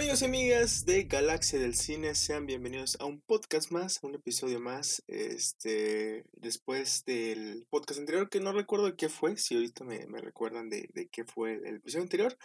[0.00, 4.14] Amigos y amigas de Galaxia del Cine, sean bienvenidos a un podcast más, a un
[4.14, 5.02] episodio más.
[5.08, 10.70] Este, después del podcast anterior, que no recuerdo qué fue, si ahorita me, me recuerdan
[10.70, 12.38] de, de, qué fue el episodio anterior.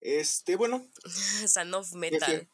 [0.00, 0.88] Este, bueno.
[1.46, 2.48] Sound of Metal.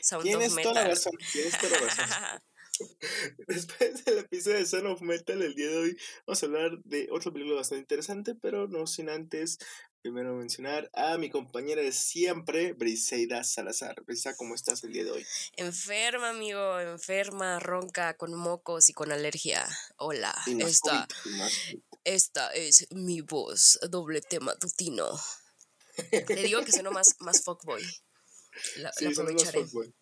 [0.00, 2.06] Sound Tienes of toda la razón, tienes toda la razón.
[3.48, 7.08] Después del episodio de Son of Metal, el día de hoy vamos a hablar de
[7.10, 9.58] otra película bastante interesante, pero no sin antes
[10.02, 14.02] primero mencionar a mi compañera de siempre, Briseida Salazar.
[14.04, 15.26] Brisa, ¿cómo estás el día de hoy?
[15.56, 19.66] Enferma, amigo, enferma, ronca, con mocos y con alergia.
[19.96, 21.06] Hola, esta,
[22.04, 25.08] esta es mi voz, doble tema tutino.
[26.12, 27.82] Le digo que sueno más, más fuckboy.
[28.76, 29.60] La, sí, aprovecharé.
[29.60, 29.94] Más fuckboy.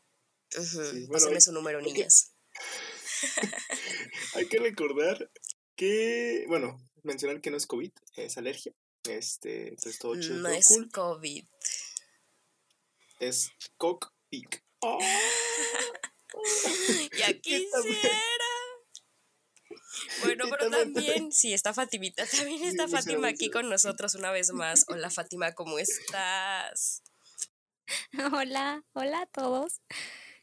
[0.57, 2.33] Uh su número, niñas.
[4.35, 5.31] hay que recordar
[5.75, 8.73] que, bueno, mencionar que no es COVID, es alergia.
[9.09, 10.37] Este, entonces todo chido.
[10.37, 11.45] No es COVID.
[13.21, 14.57] Es cockpit.
[14.81, 14.99] ¡Oh!
[17.19, 18.47] ya quisiera.
[20.23, 24.85] Bueno, pero también, sí, está Fatimita, también está Fátima aquí con nosotros una vez más.
[24.89, 27.03] Hola Fátima, ¿cómo estás?
[28.33, 29.81] Hola, hola a todos.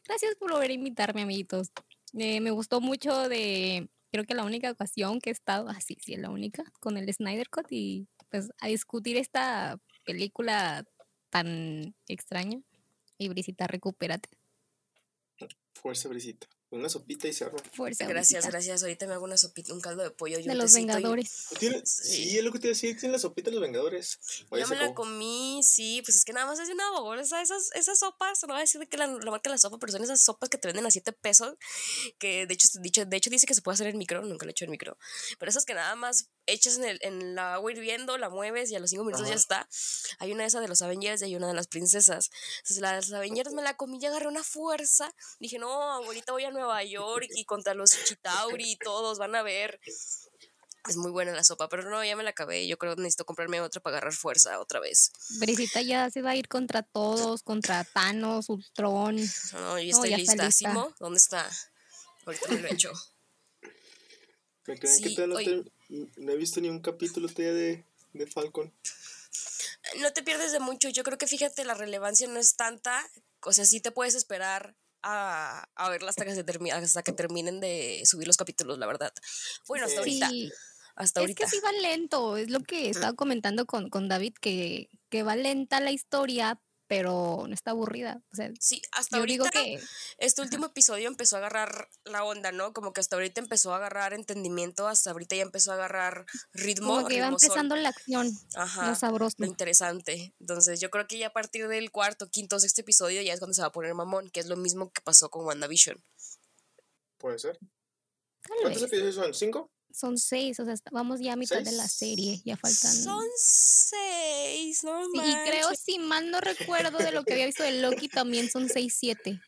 [0.06, 1.70] Gracias por volver a invitarme, amiguitos.
[2.18, 6.14] Eh, me gustó mucho de, creo que la única ocasión que he estado, así, sí,
[6.14, 10.84] sí, la única, con el Snyder Cut y pues a discutir esta película
[11.30, 12.60] tan extraña.
[13.16, 14.28] Y Brisita, recupérate.
[15.72, 16.48] Fuerza, Brisita.
[16.74, 18.82] Una sopita y se Fuerza, gracias, gracias.
[18.82, 21.30] Ahorita me hago una sopita, un caldo de pollo y De los Vengadores.
[21.84, 22.36] Sí.
[22.36, 24.18] es lo que te decía, tiene la sopita de los Vengadores.
[24.50, 28.00] Ya me la comí, sí, pues es que nada más es una bolsa, esas, esas
[28.00, 30.20] sopas, no voy a decir que la, la marca de la sopa, pero son esas
[30.20, 31.54] sopas que te venden a 7 pesos,
[32.18, 34.50] que de hecho, dicho, de hecho dice que se puede hacer en micro, nunca lo
[34.50, 34.98] he hecho en micro,
[35.38, 38.76] pero esas que nada más echas en, el, en la agua hirviendo, la mueves y
[38.76, 39.68] a los 5 minutos ya está.
[40.18, 42.30] Hay una de esas de los Avengers y hay una de las princesas.
[42.58, 45.12] Entonces, las Avengers me la comí y agarré una fuerza.
[45.38, 49.42] Dije, no, ahorita voy a Nueva York y contra los Chitauri y todos van a
[49.42, 49.80] ver.
[50.86, 52.66] Es muy buena la sopa, pero no, ya me la acabé.
[52.66, 55.12] Yo creo que necesito comprarme otra para agarrar fuerza otra vez.
[55.38, 59.16] Brisita ya se va a ir contra todos, contra Thanos, Ultron.
[59.52, 60.94] No, yo estoy listísimo.
[61.00, 61.48] ¿Dónde está?
[62.26, 62.92] Ahorita me lo he hecho.
[64.66, 65.64] ¿Me creen que no,
[66.16, 68.72] no, he visto ni un capítulo todavía de, de Falcon?
[70.00, 70.88] No te pierdes de mucho.
[70.88, 73.06] Yo creo que fíjate, la relevancia no es tanta.
[73.42, 77.12] O sea, sí te puedes esperar a, a verla hasta que, se termine, hasta que
[77.12, 79.12] terminen de subir los capítulos, la verdad.
[79.68, 80.30] Bueno, hasta ahorita.
[80.96, 81.44] Hasta ahorita.
[81.44, 85.22] Es que sí va lento, es lo que estaba comentando con, con David, que, que
[85.22, 86.60] va lenta la historia,
[86.94, 88.22] pero no está aburrida.
[88.32, 89.80] O sea, sí, hasta ahorita que...
[90.18, 92.72] este último episodio empezó a agarrar la onda, ¿no?
[92.72, 96.94] Como que hasta ahorita empezó a agarrar entendimiento, hasta ahorita ya empezó a agarrar ritmo.
[96.94, 98.30] Como que va empezando la acción.
[98.54, 98.90] Ajá.
[98.90, 99.34] Lo sabroso.
[99.38, 100.34] Lo interesante.
[100.38, 103.54] Entonces yo creo que ya a partir del cuarto, quinto, sexto episodio ya es cuando
[103.54, 106.00] se va a poner mamón, que es lo mismo que pasó con WandaVision.
[107.18, 107.58] Puede ser.
[108.62, 109.34] ¿Cuántos episodios son?
[109.34, 109.73] ¿Cinco?
[109.94, 112.92] Son seis, o sea, vamos ya a mitad de la serie, ya faltan.
[112.92, 117.62] Son seis, no sí, Y creo, si mal no recuerdo de lo que había visto
[117.62, 119.40] de Loki, también son seis, siete.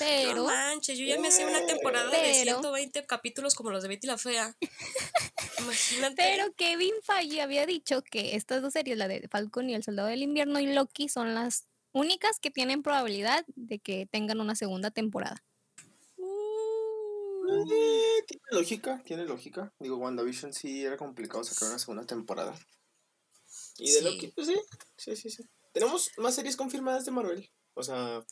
[0.00, 0.34] Pero.
[0.34, 4.08] No manches, yo ya me hacía una temporada de 120 capítulos como los de Betty
[4.08, 4.56] la Fea.
[5.60, 6.16] Imagínate.
[6.16, 10.08] Pero Kevin Feige había dicho que estas dos series, la de Falcon y El Soldado
[10.08, 14.90] del Invierno y Loki, son las únicas que tienen probabilidad de que tengan una segunda
[14.90, 15.44] temporada.
[17.48, 19.72] Eh, tiene lógica, tiene lógica.
[19.78, 22.54] Digo, WandaVision sí era complicado sacar una segunda temporada.
[23.78, 24.56] Y de Loki, pues sí,
[24.96, 25.44] sí, sí, sí.
[25.72, 27.50] Tenemos más series confirmadas de Marvel.
[27.74, 28.22] O sea,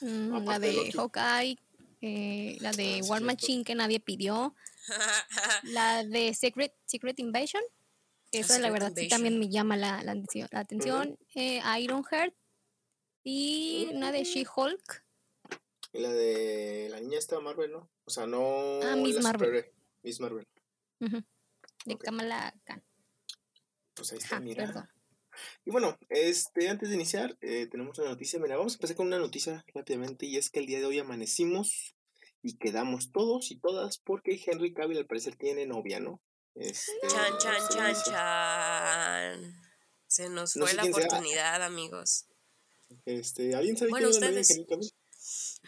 [0.00, 1.58] mm, la de, Hawkeye,
[2.00, 4.54] eh, la de ah, War Machine que nadie pidió,
[5.64, 7.62] la de Secret, Secret Invasion,
[8.32, 10.14] esa la verdad sí también me llama la, la
[10.52, 12.34] atención, eh, Iron Heart
[13.22, 15.05] y una de She-Hulk.
[15.96, 17.90] Y la de la niña esta Marvel, ¿no?
[18.04, 18.80] O sea, no.
[18.82, 19.64] Ah, Miss Marvel.
[20.02, 20.46] Miss Marvel.
[20.98, 22.84] De Kamala Khan.
[23.94, 24.90] Pues ahí está, mira.
[25.64, 28.38] Y bueno, este, antes de iniciar, eh, tenemos una noticia.
[28.38, 30.26] Mira, vamos a empezar con una noticia rápidamente.
[30.26, 31.94] Y es que el día de hoy amanecimos
[32.42, 36.20] y quedamos todos y todas porque Henry Cavill al parecer tiene novia, ¿no?
[36.54, 39.62] Este, chan, chan, chan, chan.
[40.06, 42.26] Se nos fue la oportunidad, amigos.
[43.04, 44.50] Este, ¿Alguien sabe bueno, quién ustedes...
[44.50, 44.90] Henry Cavill?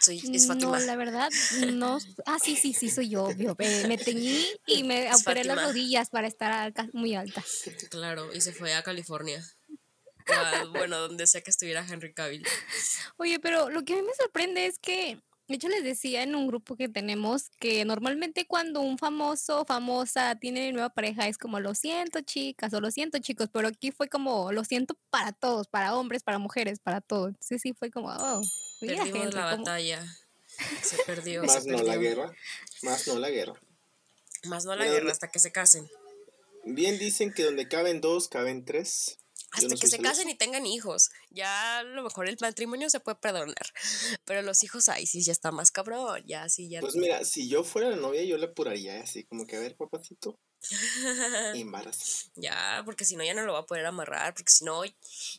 [0.01, 0.79] Soy, es Fátima.
[0.79, 1.29] No, la verdad,
[1.73, 1.99] no.
[2.27, 3.25] Ah, sí, sí, sí, soy yo.
[3.25, 3.57] obvio.
[3.59, 7.45] Me, teñí y me operé las rodillas para estar muy alta.
[7.91, 9.45] Claro, y se fue a California.
[10.73, 12.47] bueno, donde sea que estuviera Henry Cavill.
[13.17, 16.35] Oye, pero lo que a mí me sorprende es que, de hecho les decía en
[16.35, 21.59] un grupo que tenemos que normalmente cuando un famoso famosa tiene nueva pareja es como
[21.59, 25.67] lo siento chicas o lo siento chicos, pero aquí fue como lo siento para todos,
[25.67, 27.35] para hombres, para mujeres, para todos.
[27.41, 28.43] Sí, sí, fue como, oh.
[28.81, 30.05] Perdimos la batalla.
[30.83, 31.43] Se perdió.
[31.45, 32.33] Más no la guerra.
[32.83, 33.55] Más no la guerra.
[34.45, 35.89] Más no la guerra hasta que se casen.
[36.65, 39.19] Bien dicen que donde caben dos, caben tres.
[39.53, 41.11] Hasta que se casen y tengan hijos.
[41.31, 43.73] Ya a lo mejor el matrimonio se puede perdonar.
[44.25, 46.23] Pero los hijos, ay, sí, ya está más cabrón.
[46.27, 46.81] Ya, sí, ya.
[46.81, 49.77] Pues mira, si yo fuera la novia, yo le apuraría así, como que a ver,
[49.77, 50.39] papacito.
[51.55, 52.31] Embarazo.
[52.35, 54.35] Ya, porque si no, ya no lo va a poder amarrar.
[54.35, 54.83] Porque si no,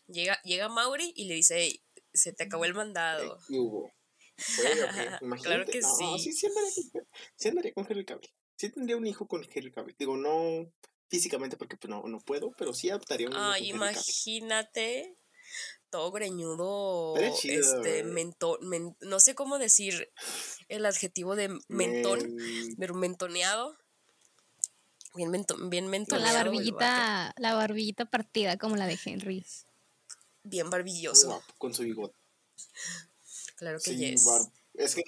[0.07, 1.81] llega, llega Mauri y le dice,
[2.13, 3.37] se te acabó el mandado.
[3.47, 3.91] ¿Qué hubo?
[5.43, 6.19] claro que sí.
[6.19, 8.29] Sí, sí andaría, con Henry Cavill.
[8.55, 9.95] Sí tendría un hijo con Henry Cavill.
[9.97, 10.71] Digo, no
[11.09, 15.17] físicamente porque pues, no, no puedo, pero sí adoptaría un Ay, imagínate
[15.89, 18.59] todo greñudo, este, mentón,
[19.01, 20.11] no sé cómo decir
[20.67, 22.37] el adjetivo de mentón,
[22.77, 23.75] pero mentoneado.
[25.15, 26.27] Bien, mentón, bien mentoneado.
[26.27, 29.43] Con la barbillita, la barbillita partida como la de Henry.
[30.43, 31.43] Bien barbilloso.
[31.57, 32.15] con su bigote.
[33.55, 34.15] Claro que sí.
[34.75, 35.03] Es que,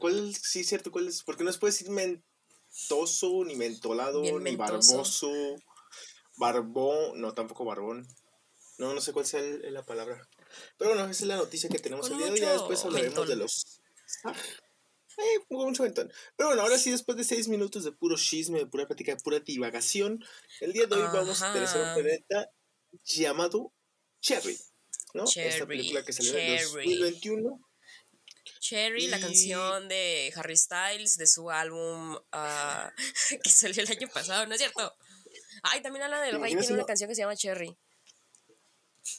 [0.00, 0.90] ¿cuál, sí es cierto?
[0.90, 1.22] ¿Cuál es?
[1.22, 1.90] Porque no se puede decir
[3.46, 5.30] ni mentolado, ni barboso.
[6.36, 8.06] Barbón, no, tampoco barbón.
[8.78, 10.26] No, no sé cuál sea la palabra.
[10.78, 12.40] Pero bueno, esa es la noticia que tenemos el día de hoy.
[12.40, 13.80] Ya después hablaremos de los.
[14.24, 14.34] Ah,
[15.18, 16.10] eh, mucho mentón.
[16.36, 19.22] Pero bueno, ahora sí, después de seis minutos de puro chisme, de pura práctica, de
[19.22, 20.24] pura divagación,
[20.60, 22.50] el día de hoy vamos a tener un planeta
[23.04, 23.72] llamado
[24.20, 24.58] Cherry.
[25.14, 25.24] ¿no?
[25.24, 27.60] Esta película que salió en 2021.
[28.62, 32.90] Cherry, la canción de Harry Styles de su álbum uh,
[33.42, 34.94] que salió el año pasado, ¿no es cierto?
[35.64, 37.76] Ay, también habla del Rey, tiene una canción que se llama Cherry.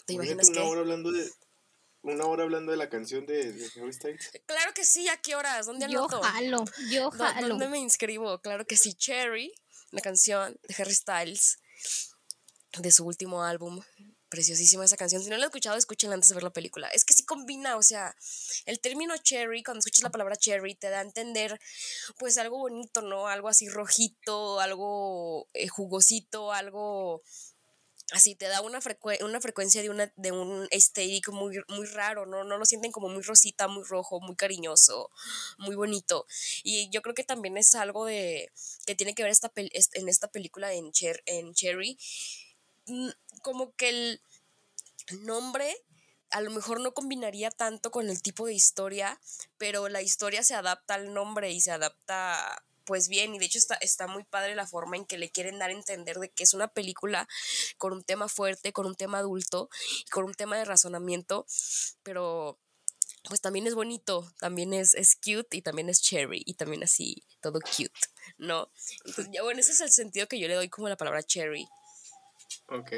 [0.05, 1.29] ¿Te imaginas una hora hablando de
[2.03, 4.31] una hora hablando de la canción de, de, Harry Styles.
[4.45, 5.65] Claro que sí, ¿a qué horas?
[5.65, 6.21] ¿Dónde anoto?
[6.21, 7.47] Yo jalo, yo jalo.
[7.49, 8.39] ¿Dónde me inscribo?
[8.39, 9.53] Claro que sí, Cherry,
[9.91, 11.59] la canción de Harry Styles
[12.77, 13.81] de su último álbum
[14.33, 15.21] preciosísima esa canción.
[15.21, 16.87] Si no la he escuchado, escúchenla antes de ver la película.
[16.87, 18.15] Es que sí combina, o sea,
[18.65, 21.59] el término cherry, cuando escuchas la palabra cherry, te da a entender,
[22.17, 23.27] pues, algo bonito, ¿no?
[23.27, 27.21] Algo así rojito, algo eh, jugosito, algo
[28.11, 28.79] así te da una,
[29.21, 32.43] una frecuencia de, una, de un aesthetic muy, muy raro, ¿no?
[32.43, 35.11] No lo sienten como muy rosita, muy rojo, muy cariñoso,
[35.59, 36.25] muy bonito.
[36.63, 38.51] Y yo creo que también es algo de
[38.87, 41.99] que tiene que ver esta en esta película en, Cher en Cherry
[43.41, 44.21] como que el
[45.21, 45.75] nombre
[46.31, 49.19] a lo mejor no combinaría tanto con el tipo de historia,
[49.57, 53.57] pero la historia se adapta al nombre y se adapta pues bien, y de hecho
[53.57, 56.43] está, está muy padre la forma en que le quieren dar a entender de que
[56.43, 57.27] es una película
[57.77, 59.69] con un tema fuerte, con un tema adulto,
[60.05, 61.45] y con un tema de razonamiento,
[62.03, 62.59] pero
[63.29, 67.23] pues también es bonito, también es, es cute y también es cherry y también así,
[67.41, 67.93] todo cute,
[68.37, 68.69] ¿no?
[69.05, 71.67] Entonces, ya bueno, ese es el sentido que yo le doy como la palabra cherry.
[72.67, 72.91] Ok.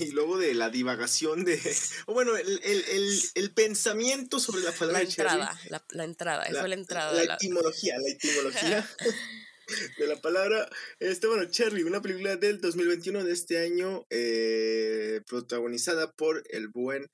[0.00, 1.60] Y luego de la divagación de.
[2.06, 5.00] O bueno, el, el, el, el, pensamiento sobre la palabra.
[5.00, 7.24] La entrada, la, la, entrada, la, fue la entrada.
[7.24, 8.88] La, etimología, la etimología
[9.98, 10.68] de la palabra.
[10.98, 17.10] Este, bueno, Cherry, una película del 2021 de este año, eh, protagonizada por el buen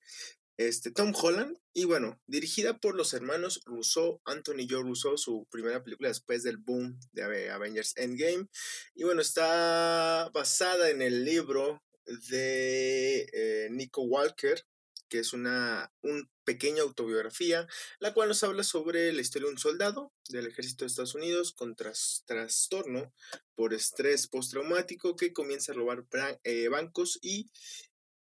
[0.57, 5.83] este, Tom Holland, y bueno, dirigida por los hermanos Rousseau, Anthony Joe Rousseau, su primera
[5.83, 8.49] película después del boom de Avengers Endgame.
[8.95, 11.83] Y bueno, está basada en el libro
[12.29, 14.63] de eh, Nico Walker,
[15.09, 17.67] que es una un pequeña autobiografía,
[18.01, 21.53] la cual nos habla sobre la historia de un soldado del ejército de Estados Unidos
[21.53, 23.13] con trastorno
[23.55, 26.05] por estrés postraumático que comienza a robar
[26.45, 27.51] eh, bancos y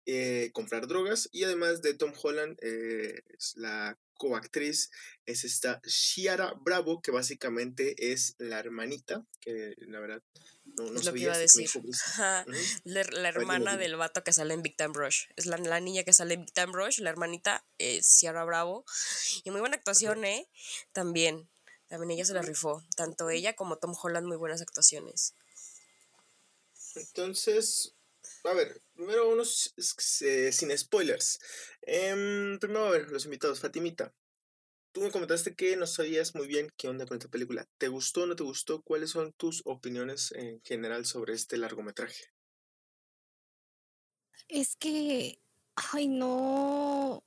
[0.05, 3.21] eh, comprar drogas y además de Tom Holland, eh,
[3.55, 4.91] la coactriz
[5.25, 10.21] es esta Shiara Bravo, que básicamente es la hermanita, que la verdad
[10.65, 11.69] no, no es lo que iba a decir.
[12.83, 15.27] la, hermana del vato que sale en Big Time Rush.
[15.35, 18.85] Es la, la, niña que sale en Big Time Rush, la hermanita es Shiara Bravo.
[19.43, 20.47] Y muy buena actuación, ¿eh?
[20.91, 21.49] También.
[21.87, 22.83] También ella se la rifó.
[22.95, 25.33] Tanto ella como Tom Holland, muy buenas actuaciones.
[26.95, 27.95] Entonces,
[28.43, 31.39] a ver, primero unos sin spoilers.
[31.81, 33.59] Em, primero, a ver, los invitados.
[33.59, 34.13] Fatimita,
[34.91, 37.67] tú me comentaste que no sabías muy bien qué onda con esta película.
[37.77, 38.81] ¿Te gustó o no te gustó?
[38.81, 42.25] ¿Cuáles son tus opiniones en general sobre este largometraje?
[44.47, 45.39] Es que,
[45.75, 47.23] ay, no,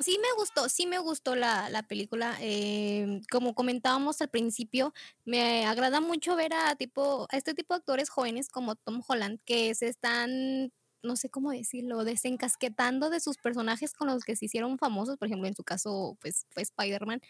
[0.00, 2.36] sí me gustó, sí me gustó la, la película.
[2.40, 4.92] Em, como comentábamos al principio,
[5.24, 9.40] me agrada mucho ver a tipo, a este tipo de actores jóvenes como Tom Holland,
[9.44, 10.72] que se están,
[11.02, 15.16] no sé cómo decirlo, desencasquetando de sus personajes con los que se hicieron famosos.
[15.18, 17.20] Por ejemplo, en su caso, pues fue Spider-Man.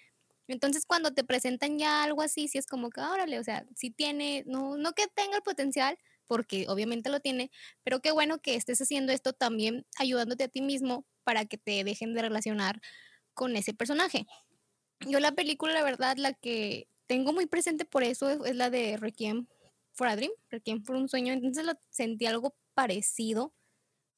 [0.48, 3.90] Entonces, cuando te presentan ya algo así, sí es como que, órale, o sea, sí
[3.90, 7.50] tiene, no, no que tenga el potencial, porque obviamente lo tiene,
[7.82, 11.84] pero qué bueno que estés haciendo esto también ayudándote a ti mismo para que te
[11.84, 12.80] dejen de relacionar
[13.34, 14.26] con ese personaje.
[15.00, 18.96] Yo la película, la verdad, la que tengo muy presente por eso es, la de
[18.96, 19.46] Requiem
[19.92, 23.52] for a Dream, Requiem por un sueño, entonces la sentí algo parecido.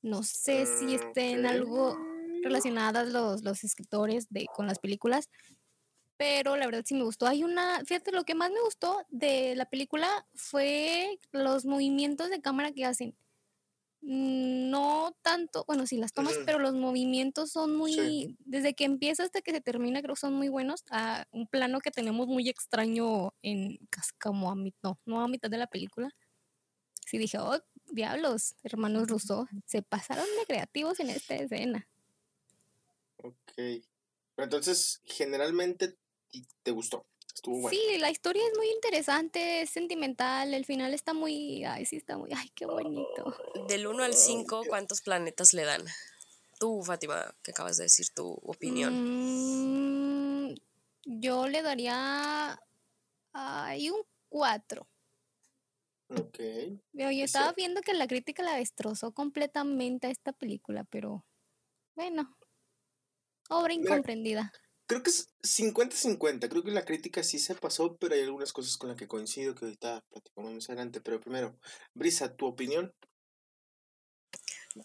[0.03, 1.99] No sé si estén algo
[2.43, 5.29] relacionadas los, los escritores de, con las películas,
[6.17, 7.27] pero la verdad sí me gustó.
[7.27, 12.41] Hay una, fíjate, lo que más me gustó de la película fue los movimientos de
[12.41, 13.17] cámara que hacen.
[14.09, 19.25] Mm, no tanto, bueno, sí las tomas, pero los movimientos son muy, desde que empieza
[19.25, 20.85] hasta que se termina, creo que son muy buenos.
[20.91, 23.81] A un plano que tenemos muy extraño en
[24.21, 26.15] como a mitad, no, no a mitad de la película.
[27.05, 27.59] Sí dije, oh,
[27.91, 31.89] diablos, hermanos Russo, se pasaron de creativos en esta escena.
[33.17, 33.83] Ok.
[34.37, 35.97] Entonces, generalmente
[36.63, 37.07] te gustó.
[37.37, 37.79] Estuvo bueno.
[37.79, 42.17] Sí, la historia es muy interesante, es sentimental, el final está muy, ay, sí está
[42.17, 43.37] muy, ay, qué bonito.
[43.69, 45.85] Del 1 al 5, ¿cuántos planetas le dan?
[46.59, 50.49] Tú, Fátima, que acabas de decir tu opinión.
[50.49, 50.55] Mm,
[51.05, 52.59] yo le daría
[53.35, 54.01] ay, un
[54.31, 54.89] 4.
[56.09, 56.39] Ok.
[56.95, 61.27] Yo, estaba viendo que la crítica la destrozó completamente a esta película, pero
[61.97, 62.35] bueno,
[63.51, 64.51] obra incomprendida
[64.87, 66.49] creo que es 50-50.
[66.49, 69.55] Creo que la crítica sí se pasó, pero hay algunas cosas con las que coincido
[69.55, 71.01] que ahorita platicamos más adelante.
[71.01, 71.59] Pero primero,
[71.95, 72.93] Brisa, ¿tu opinión?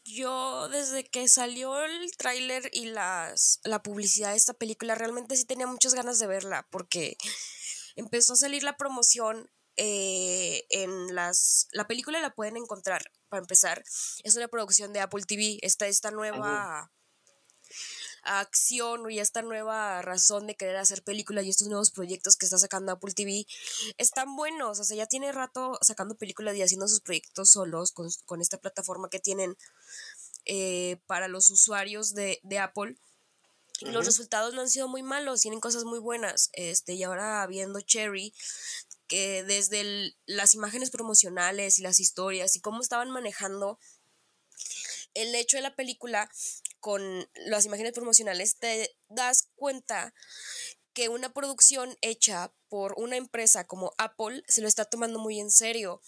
[0.06, 5.46] Yo desde que salió el tráiler y las, la publicidad de esta película realmente sí
[5.46, 7.18] tenía muchas ganas de verla porque
[7.96, 11.68] empezó a salir la promoción eh, en las...
[11.72, 13.84] La película la pueden encontrar, para empezar.
[14.24, 16.90] Es una producción de Apple TV, esta, esta nueva
[18.24, 22.58] acción y esta nueva razón de querer hacer películas y estos nuevos proyectos que está
[22.58, 23.46] sacando Apple TV
[23.98, 24.80] están buenos.
[24.80, 29.10] O sea, ya tiene rato sacando películas y haciendo sus proyectos solos con, esta plataforma
[29.10, 29.58] que tienen
[30.46, 32.96] eh, para los usuarios de, Apple.
[33.80, 36.52] Y los resultados no han sido muy malos, tienen cosas muy buenas.
[36.54, 38.32] Este, y ahora viendo Cherry,
[39.12, 43.78] que desde las imágenes promocionales y las historias y cómo estaban manejando
[45.14, 46.30] el hecho de la película
[46.82, 50.14] con las imágenes promocionales, te das cuenta
[50.94, 55.52] que una producción hecha por una empresa como Apple se lo está tomando muy en
[55.52, 56.02] serio.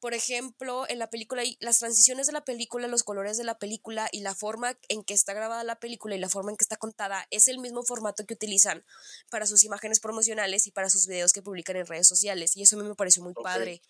[0.00, 4.08] Por ejemplo, en la película, las transiciones de la película, los colores de la película
[4.12, 6.76] y la forma en que está grabada la película y la forma en que está
[6.76, 8.84] contada es el mismo formato que utilizan
[9.30, 12.56] para sus imágenes promocionales y para sus videos que publican en redes sociales.
[12.56, 13.82] Y eso a mí me pareció muy padre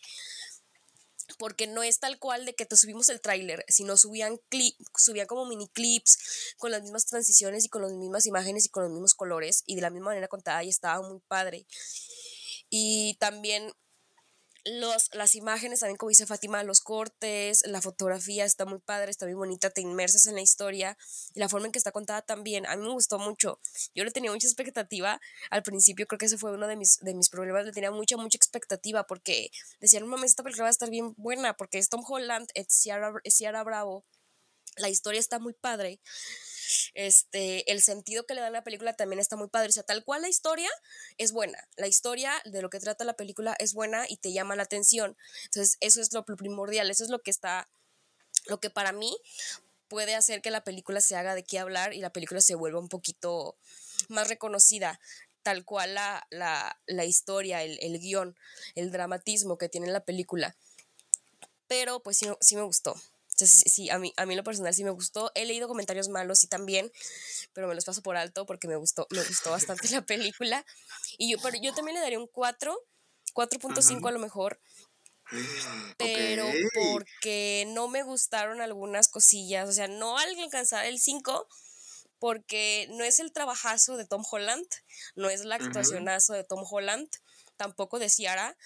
[1.38, 4.40] porque no es tal cual de que te subimos el tráiler, sino subían
[4.96, 8.84] subían como mini clips con las mismas transiciones y con las mismas imágenes y con
[8.84, 11.66] los mismos colores y de la misma manera contada y estaba muy padre.
[12.68, 13.72] Y también
[14.66, 19.24] los, las imágenes, también como dice Fátima, los cortes, la fotografía está muy padre, está
[19.26, 20.98] muy bonita, te inmersas en la historia
[21.34, 22.66] y la forma en que está contada también.
[22.66, 23.60] A mí me gustó mucho.
[23.94, 25.20] Yo le tenía mucha expectativa
[25.50, 28.16] al principio, creo que ese fue uno de mis, de mis problemas, le tenía mucha,
[28.16, 31.88] mucha expectativa porque decía, no mames, esta película va a estar bien buena porque es
[31.88, 34.04] Tom Holland, es Ciara Bravo,
[34.76, 36.00] la historia está muy padre
[36.94, 39.68] este, el sentido que le da la película también está muy padre.
[39.68, 40.70] O sea, tal cual la historia
[41.18, 41.58] es buena.
[41.76, 45.16] La historia de lo que trata la película es buena y te llama la atención.
[45.44, 46.90] Entonces, eso es lo primordial.
[46.90, 47.68] Eso es lo que está,
[48.46, 49.16] lo que para mí
[49.88, 52.80] puede hacer que la película se haga de qué hablar y la película se vuelva
[52.80, 53.56] un poquito
[54.08, 54.98] más reconocida
[55.42, 58.36] tal cual la, la, historia, el, el, guion,
[58.74, 60.56] el dramatismo que tiene la película.
[61.68, 62.96] Pero pues sí, sí me gustó
[63.44, 65.30] sí, a mí, a mí lo personal sí me gustó.
[65.34, 66.90] He leído comentarios malos sí también,
[67.52, 70.64] pero me los paso por alto porque me gustó, me gustó bastante la película.
[71.18, 72.78] Y yo, pero yo también le daría un 4,
[73.34, 74.60] 4.5 a lo mejor.
[75.98, 81.48] Pero porque no me gustaron algunas cosillas, o sea, no al alcanzar el 5,
[82.20, 84.66] porque no es el trabajazo de Tom Holland,
[85.16, 87.08] no es la actuacionazo de Tom Holland,
[87.56, 88.56] tampoco de Ciara,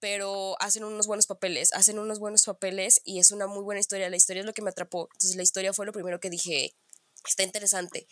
[0.00, 4.10] pero hacen unos buenos papeles, hacen unos buenos papeles y es una muy buena historia.
[4.10, 5.08] La historia es lo que me atrapó.
[5.12, 6.74] Entonces la historia fue lo primero que dije,
[7.26, 8.06] está interesante.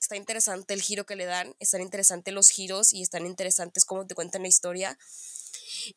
[0.00, 4.06] Está interesante el giro que le dan, están interesantes los giros y están interesantes cómo
[4.06, 4.98] te cuentan la historia.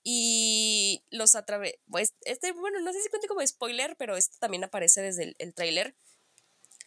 [0.03, 1.79] Y los atravé.
[1.89, 5.35] Pues, este, bueno, no sé si cuente como spoiler, pero este también aparece desde el,
[5.39, 5.95] el tráiler.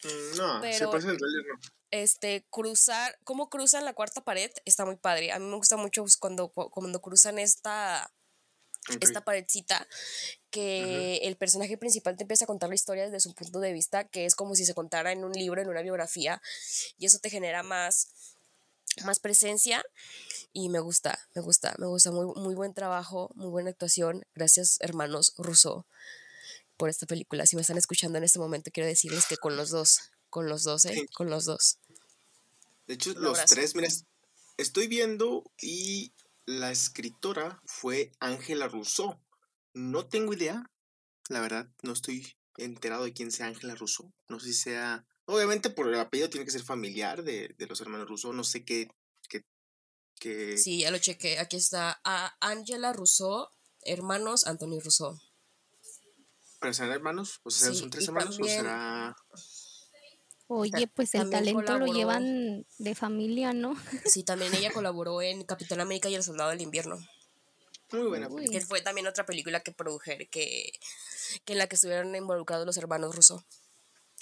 [0.05, 1.61] Mm, no, pero, se pasa el tráiler, no.
[1.91, 5.33] Este, cruzar, cómo cruzan la cuarta pared está muy padre.
[5.33, 8.13] A mí me gusta mucho pues, cuando, cuando cruzan esta
[9.01, 9.87] esta paredcita
[10.51, 14.05] que el personaje principal te empieza a contar la historia desde su punto de vista,
[14.05, 16.43] que es como si se contara en un libro, en una biografía,
[16.99, 18.09] y eso te genera más,
[19.05, 19.85] más presencia
[20.53, 24.79] y me gusta, me gusta, me gusta, muy, muy buen trabajo, muy buena actuación, gracias
[24.81, 25.87] hermanos Russo
[26.77, 27.47] por esta película.
[27.47, 30.65] Si me están escuchando en este momento, quiero decirles que con los dos, con los
[30.65, 31.07] dos, ¿eh?
[31.15, 31.79] Con los dos.
[32.87, 33.89] De hecho, los tres, mira,
[34.57, 36.13] estoy viendo y
[36.47, 39.21] la escritora fue Ángela Rousseau.
[39.75, 40.71] No tengo idea,
[41.29, 44.13] la verdad, no estoy enterado de quién sea Ángela Rousseau.
[44.29, 45.07] No sé si sea.
[45.25, 48.33] Obviamente por el apellido tiene que ser familiar de, los hermanos Rousseau.
[48.33, 48.89] No sé qué,
[49.29, 51.39] qué, Sí, ya lo chequé.
[51.39, 52.01] Aquí está
[52.41, 53.49] Ángela Rousseau,
[53.83, 55.19] hermanos Anthony Rousseau.
[56.61, 57.41] ¿Pero serán hermanos?
[57.43, 59.17] O sea, ¿son tres hermanos o será.?
[60.49, 63.77] Oye, pues el talento lo llevan de familia, ¿no?
[64.05, 66.99] Sí, también ella colaboró en Capitán América y el Soldado del Invierno.
[67.93, 70.73] Muy buena Que fue también otra película que produjeron, que,
[71.45, 73.45] que en la que estuvieron involucrados los hermanos Russo,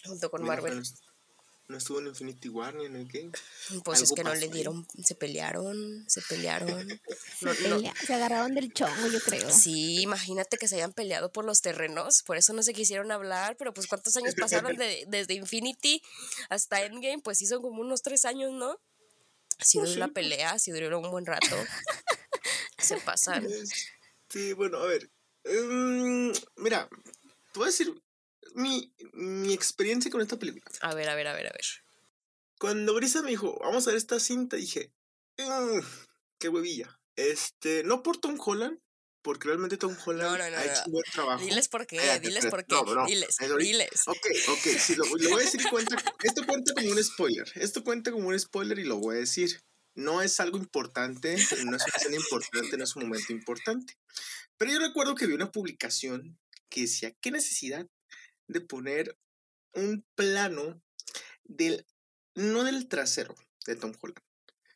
[0.05, 0.83] junto con Marvel.
[1.71, 3.31] No estuvo en Infinity War ni en el game.
[3.85, 7.01] Pues es que no le dieron, se pelearon, se pelearon.
[8.07, 9.49] se, agarraron del chongo, yo creo.
[9.49, 13.57] Sí, imagínate que se hayan peleado por los terrenos, por eso no se quisieron hablar,
[13.57, 16.03] pero pues cuántos años pasaron de, desde Infinity
[16.49, 18.77] hasta Endgame, pues sí son como unos tres años, ¿no?
[19.61, 21.55] Si pues duró la pelea, si duró un buen rato.
[22.79, 23.47] se pasan.
[24.29, 25.09] Sí, bueno, a ver.
[25.45, 26.89] Em, mira,
[27.53, 27.95] te voy a decir
[28.55, 30.65] mi, mi experiencia con esta película.
[30.81, 31.67] A ver, a ver, a ver, a ver.
[32.59, 34.93] Cuando Brisa me dijo, vamos a ver esta cinta, dije,
[35.39, 35.81] mm,
[36.39, 37.01] qué huevilla.
[37.17, 38.79] Este, no por Tom Holland,
[39.23, 41.45] porque realmente Tom Holland ha hecho un buen trabajo.
[41.45, 42.77] Diles por qué, diles por qué,
[43.07, 44.03] diles, diles.
[44.07, 48.11] Ok, ok, sí, lo, voy a decir, cuenta, esto cuenta como un spoiler, esto cuenta
[48.11, 49.61] como un spoiler y lo voy a decir.
[49.95, 53.99] No es algo importante, no es una escena importante, no es un momento importante.
[54.57, 56.39] Pero yo recuerdo que vi una publicación
[56.69, 57.87] que decía, ¿qué necesidad
[58.51, 59.17] de poner
[59.75, 60.83] un plano
[61.45, 61.87] del,
[62.35, 63.35] no del trasero
[63.67, 64.25] de Tom Holland,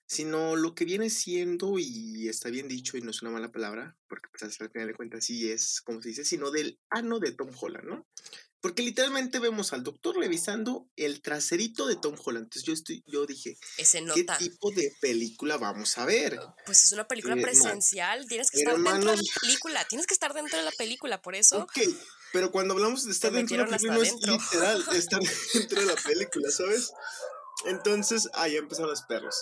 [0.07, 3.96] sino lo que viene siendo, y está bien dicho y no es una mala palabra,
[4.09, 7.33] porque pues al final de cuentas sí es como se dice, sino del ano de
[7.33, 8.07] Tom Holland, ¿no?
[8.61, 12.44] Porque literalmente vemos al doctor revisando el traserito de Tom Holland.
[12.44, 16.40] Entonces yo estoy, yo dije, ¿qué tipo de película vamos a ver?
[16.64, 20.14] Pues es una película eh, presencial, tienes que estar dentro de la película, tienes que
[20.14, 21.66] estar dentro de la película, por eso.
[22.35, 25.20] Pero cuando hablamos de estar dentro de la película, no es literal estar
[25.55, 26.92] dentro de la película, ¿sabes?
[27.64, 29.37] Entonces, ah, ya empezaron los perros.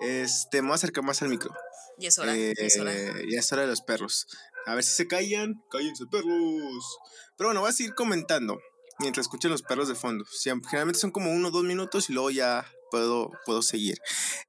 [0.00, 1.52] Este, me voy a acercar más al micro.
[1.98, 2.94] Y es hora, es hora.
[2.94, 4.28] Eh, ya es hora de los perros.
[4.64, 5.60] A ver si se callan.
[5.72, 6.98] Cállense, perros.
[7.36, 8.60] Pero bueno, voy a seguir comentando
[9.00, 10.24] mientras escuchen los perros de fondo.
[10.44, 13.98] generalmente son como uno o dos minutos y luego ya puedo, puedo seguir.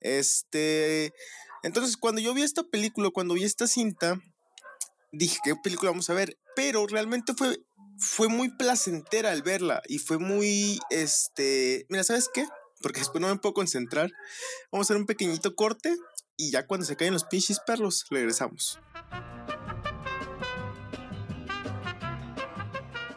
[0.02, 1.14] Este.
[1.64, 4.22] Entonces, cuando yo vi esta película, cuando vi esta cinta,
[5.12, 6.38] dije, ¿qué película vamos a ver?
[6.56, 7.58] Pero realmente fue,
[8.00, 12.46] fue muy placentera al verla y fue muy, este, mira, ¿sabes qué?
[12.82, 14.12] Porque después no me puedo concentrar.
[14.72, 15.96] Vamos a hacer un pequeñito corte
[16.36, 18.80] y ya cuando se caen los pinches perros, regresamos.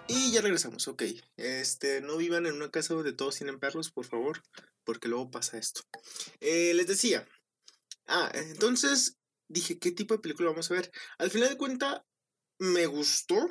[0.09, 1.03] Y ya regresamos, ok.
[1.37, 4.43] Este, no vivan en una casa donde todos tienen perros, por favor,
[4.85, 5.83] porque luego pasa esto.
[6.40, 7.29] Eh, les decía.
[8.07, 10.90] Ah, entonces dije, ¿qué tipo de película vamos a ver?
[11.19, 12.05] Al final de cuenta,
[12.59, 13.51] me gustó.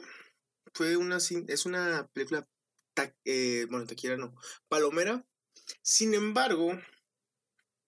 [0.73, 2.47] Fue una, es una película,
[3.25, 4.35] eh, bueno, taquera no,
[4.67, 5.25] palomera.
[5.81, 6.71] Sin embargo,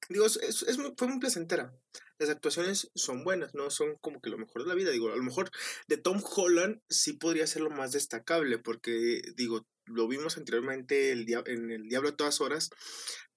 [0.10, 1.74] digo, es, es, fue muy placentera
[2.22, 4.92] las actuaciones son buenas, no son como que lo mejor de la vida.
[4.92, 5.50] Digo, a lo mejor
[5.88, 11.26] de Tom Holland sí podría ser lo más destacable, porque, digo, lo vimos anteriormente el
[11.48, 12.70] en El Diablo a todas horas,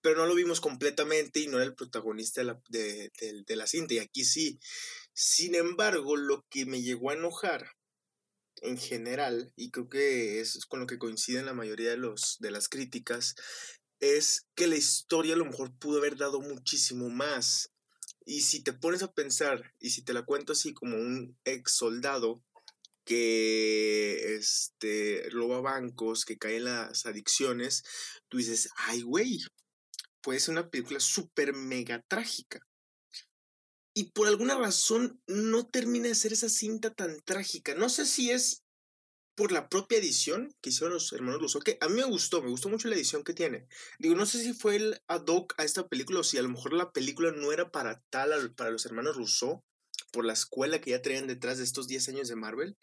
[0.03, 3.11] pero no lo vimos completamente y no era el protagonista de la, de,
[3.47, 4.61] de la cinta, y aquí sí.
[5.15, 7.67] Sin embargo, lo que me llegó a enojar
[8.65, 12.51] en general, y creo que es con lo que coinciden la mayoría de, los, de
[12.51, 13.37] las críticas,
[14.01, 17.71] es que la historia a lo mejor pudo haber dado muchísimo más.
[18.27, 21.73] Y si te pones a pensar, y si te la cuento así como un ex
[21.73, 22.43] soldado
[23.05, 27.85] que este, roba bancos, que cae en las adicciones,
[28.29, 29.41] tú dices, ay, güey,
[30.23, 32.61] puede ser una película súper mega trágica.
[33.95, 37.75] Y por alguna razón no termina de ser esa cinta tan trágica.
[37.75, 38.65] No sé si es
[39.37, 42.51] por la propia edición que hicieron los hermanos Rousseau, que a mí me gustó, me
[42.51, 43.67] gustó mucho la edición que tiene.
[43.99, 46.49] Digo, no sé si fue el ad hoc a esta película o si a lo
[46.49, 49.65] mejor la película no era para tal, para los hermanos Rousseau,
[50.13, 52.77] por la escuela que ya traían detrás de estos 10 años de Marvel.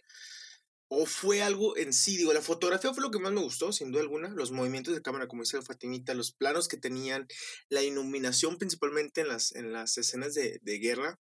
[0.93, 3.91] O fue algo en sí, digo, la fotografía fue lo que más me gustó, sin
[3.91, 4.27] duda alguna.
[4.29, 7.27] Los movimientos de cámara, como dice Fatimita, los planos que tenían,
[7.69, 11.17] la iluminación principalmente en las, en las escenas de, de guerra,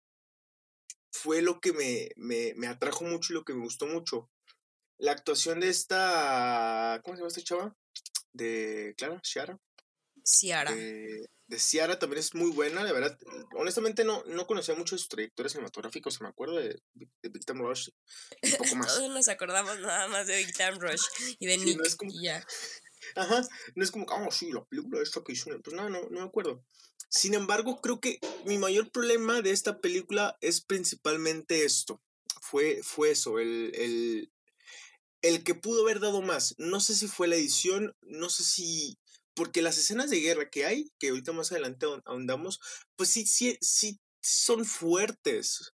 [1.12, 4.30] fue lo que me, me, me atrajo mucho y lo que me gustó mucho
[4.98, 7.02] la actuación de esta.
[7.04, 7.76] ¿Cómo se llama esta chava?
[8.34, 9.60] De Clara, Ciara.
[10.24, 10.74] Ciara.
[10.74, 13.18] De, de Ciara también es muy buena, de verdad.
[13.56, 17.62] Honestamente no, no conocía mucho de sus trayectorias cinematográficas, me acuerdo de, de Big Time
[17.62, 17.90] Rush.
[18.42, 18.88] Un poco más.
[18.88, 21.04] Todos nos acordamos nada más de Big Time Rush
[21.40, 21.80] y de Nick.
[22.22, 22.46] ya.
[23.16, 25.52] Ajá, no es como, oh, sí, la película esta que hizo.
[25.64, 26.64] Pues no, no, no me acuerdo.
[27.10, 32.02] Sin embargo, creo que mi mayor problema de esta película es principalmente esto.
[32.42, 34.32] Fue, fue eso, el, el,
[35.22, 36.56] el que pudo haber dado más.
[36.58, 38.98] No sé si fue la edición, no sé si
[39.36, 42.60] porque las escenas de guerra que hay, que ahorita más adelante ahondamos,
[42.96, 45.74] pues sí, sí, sí son fuertes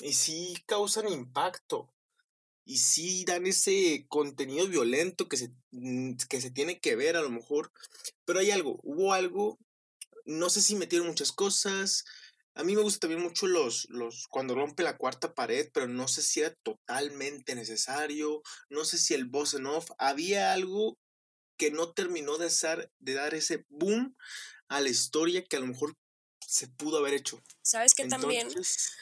[0.00, 1.92] y sí causan impacto
[2.64, 7.22] y sí dan ese contenido violento que se, mm, que se tiene que ver a
[7.22, 7.72] lo mejor,
[8.24, 9.58] pero hay algo, hubo algo,
[10.24, 12.04] no sé si metieron muchas cosas,
[12.54, 16.08] a mí me gusta también mucho los, los, cuando rompe la cuarta pared, pero no
[16.08, 20.98] sé si era totalmente necesario, no sé si el boss en off, había algo
[21.60, 22.50] que no terminó de,
[23.00, 24.16] de dar ese boom
[24.68, 25.94] a la historia que a lo mejor
[26.40, 27.38] se pudo haber hecho.
[27.60, 28.48] Sabes que también,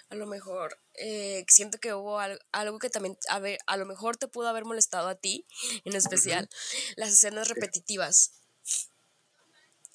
[0.08, 4.16] a lo mejor, eh, siento que hubo algo, que también, a, ver, a lo mejor
[4.16, 5.46] te pudo haber molestado a ti,
[5.84, 6.50] en especial,
[6.96, 8.32] las escenas repetitivas.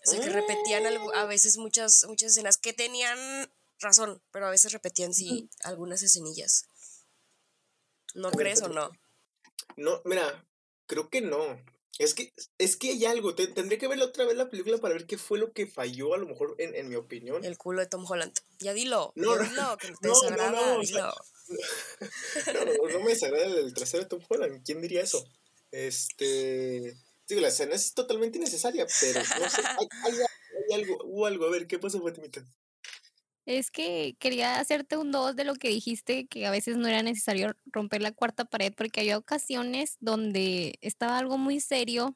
[0.06, 4.72] O sea, que repetían a veces muchas, muchas escenas que tenían razón, pero a veces
[4.72, 6.70] repetían sí algunas escenillas.
[8.14, 8.90] ¿No crees o no?
[9.76, 10.46] No, mira,
[10.88, 11.62] creo que no.
[12.00, 15.06] Es que, es que hay algo, tendré que ver otra vez la película para ver
[15.06, 17.46] qué fue lo que falló, a lo mejor, en, en mi opinión.
[17.46, 18.34] El culo de Tom Holland.
[18.60, 21.14] Ya dilo, no, ya dilo, que te desagrada, dilo.
[22.54, 25.24] no, no, me desagrada el trasero de Tom Holland, ¿quién diría eso?
[25.72, 26.96] Este,
[27.28, 31.52] digo, la escena es totalmente innecesaria, pero no sé, hay, hay, algo, hubo algo, a
[31.52, 32.44] ver, ¿qué pasó, Fatimita?
[33.46, 37.04] Es que quería hacerte un dos de lo que dijiste, que a veces no era
[37.04, 42.16] necesario romper la cuarta pared, porque había ocasiones donde estaba algo muy serio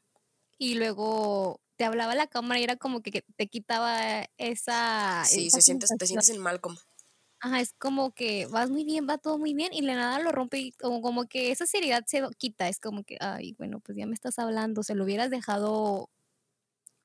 [0.57, 5.23] y luego te hablaba la cámara y era como que te quitaba esa...
[5.25, 6.79] Sí, se sientes, te sientes en mal como.
[7.39, 10.31] Ajá, es como que vas muy bien, va todo muy bien y la nada lo
[10.31, 13.95] rompe y como, como que esa seriedad se quita, es como que, ay, bueno, pues
[13.97, 16.09] ya me estás hablando, se lo hubieras dejado,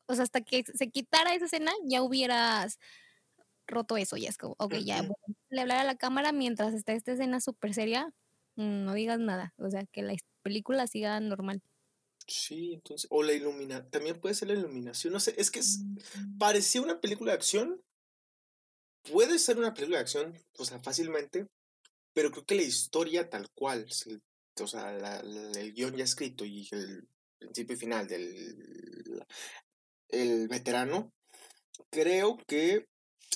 [0.06, 2.78] o sea, hasta que se quitara esa escena ya hubieras
[3.66, 5.08] roto eso, ya es como, ok, ya,
[5.50, 8.12] le hablar a la cámara mientras está esta escena súper seria,
[8.56, 11.62] mm, no digas nada, o sea, que la película siga normal.
[12.26, 15.60] Sí, entonces, o la iluminación, también puede ser la iluminación, no sé, es que
[16.38, 17.82] parecía una película de acción,
[19.10, 21.46] puede ser una película de acción, o sea, fácilmente,
[22.12, 23.86] pero creo que la historia tal cual,
[24.60, 29.24] o sea, el guion ya escrito y el principio y final del
[30.12, 31.12] el veterano,
[31.90, 32.86] creo que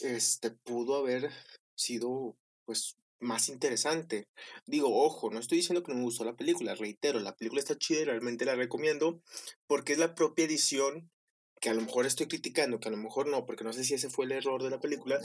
[0.02, 1.30] este, pudo haber
[1.74, 4.28] sido, pues, más interesante.
[4.66, 7.76] Digo, ojo, no estoy diciendo que no me gustó la película, reitero, la película está
[7.78, 9.22] chida y realmente la recomiendo
[9.66, 11.10] porque es la propia edición
[11.60, 13.94] que a lo mejor estoy criticando, que a lo mejor no, porque no sé si
[13.94, 15.18] ese fue el error de la película,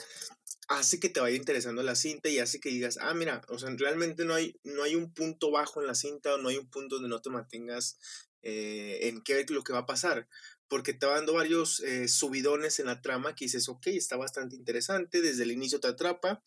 [0.69, 3.69] hace que te vaya interesando la cinta y hace que digas, ah, mira, o sea,
[3.77, 6.69] realmente no hay, no hay un punto bajo en la cinta o no hay un
[6.69, 7.97] punto donde no te mantengas
[8.43, 10.27] eh, en qué es lo que va a pasar
[10.71, 14.55] porque te va dando varios eh, subidones en la trama que dices, ok, está bastante
[14.55, 16.41] interesante, desde el inicio te atrapa,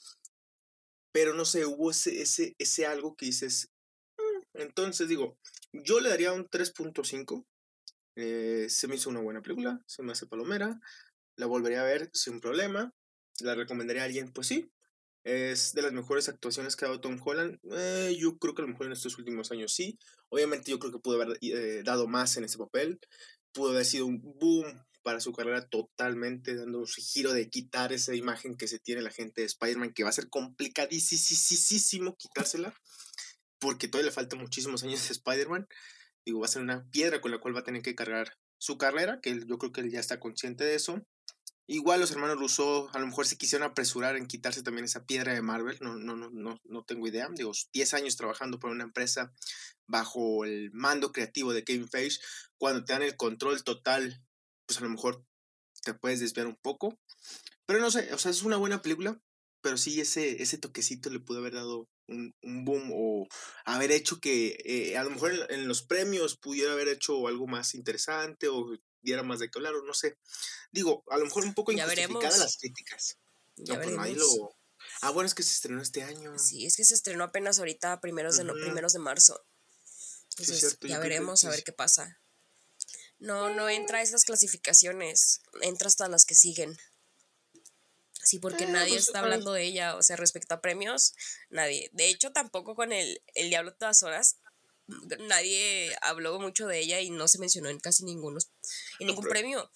[1.12, 3.68] pero no sé, hubo ese, ese, ese algo que dices,
[4.16, 5.36] mm", entonces digo,
[5.74, 7.44] yo le daría un 3.5,
[8.16, 10.80] eh, se me hizo una buena película, se me hace palomera,
[11.36, 12.94] la volvería a ver sin problema,
[13.40, 14.70] la recomendaría a alguien, pues sí,
[15.22, 17.58] es de las mejores actuaciones que ha dado Tom Holland.
[17.72, 19.98] Eh, yo creo que a lo mejor en estos últimos años sí.
[20.28, 23.00] Obviamente yo creo que pudo haber dado más en ese papel
[23.54, 28.14] pudo haber sido un boom para su carrera totalmente, dando un giro de quitar esa
[28.14, 32.74] imagen que se tiene la gente de Spider-Man, que va a ser complicadísimo quitársela,
[33.58, 35.68] porque todavía le faltan muchísimos años de Spider-Man.
[36.24, 38.78] Digo, va a ser una piedra con la cual va a tener que cargar su
[38.78, 41.06] carrera, que yo creo que él ya está consciente de eso.
[41.66, 45.32] Igual los hermanos Russo a lo mejor se quisieron apresurar en quitarse también esa piedra
[45.32, 47.28] de Marvel, no, no, no, no, no tengo idea.
[47.32, 49.32] Digo, 10 años trabajando por una empresa
[49.86, 52.20] bajo el mando creativo de Kevin Feige,
[52.58, 54.22] cuando te dan el control total,
[54.66, 55.24] pues a lo mejor
[55.82, 56.98] te puedes desviar un poco.
[57.66, 59.20] Pero no sé, o sea, es una buena película,
[59.62, 63.26] pero sí ese, ese toquecito le pudo haber dado un, un boom o
[63.64, 67.74] haber hecho que eh, a lo mejor en, los premios pudiera haber hecho algo más
[67.74, 70.18] interesante o diera más de que hablar, o no sé.
[70.72, 73.18] Digo, a lo mejor un poco injustificada las críticas.
[73.56, 74.56] Ya no, pues nadie lo...
[75.00, 76.38] Ah, bueno, es que se estrenó este año.
[76.38, 79.40] Sí, es que se estrenó apenas ahorita, primeros, de, primeros de marzo.
[80.36, 82.20] Entonces, ya veremos a ver qué pasa.
[83.18, 86.76] No, no entra a esas clasificaciones, entra hasta las que siguen.
[88.22, 91.14] Sí, porque ah, nadie pues, está hablando de ella, o sea, respecto a premios,
[91.50, 91.90] nadie.
[91.92, 94.38] De hecho, tampoco con el, el Diablo Todas Horas,
[95.28, 98.38] nadie habló mucho de ella y no se mencionó en casi ninguno,
[99.00, 99.70] ningún premio.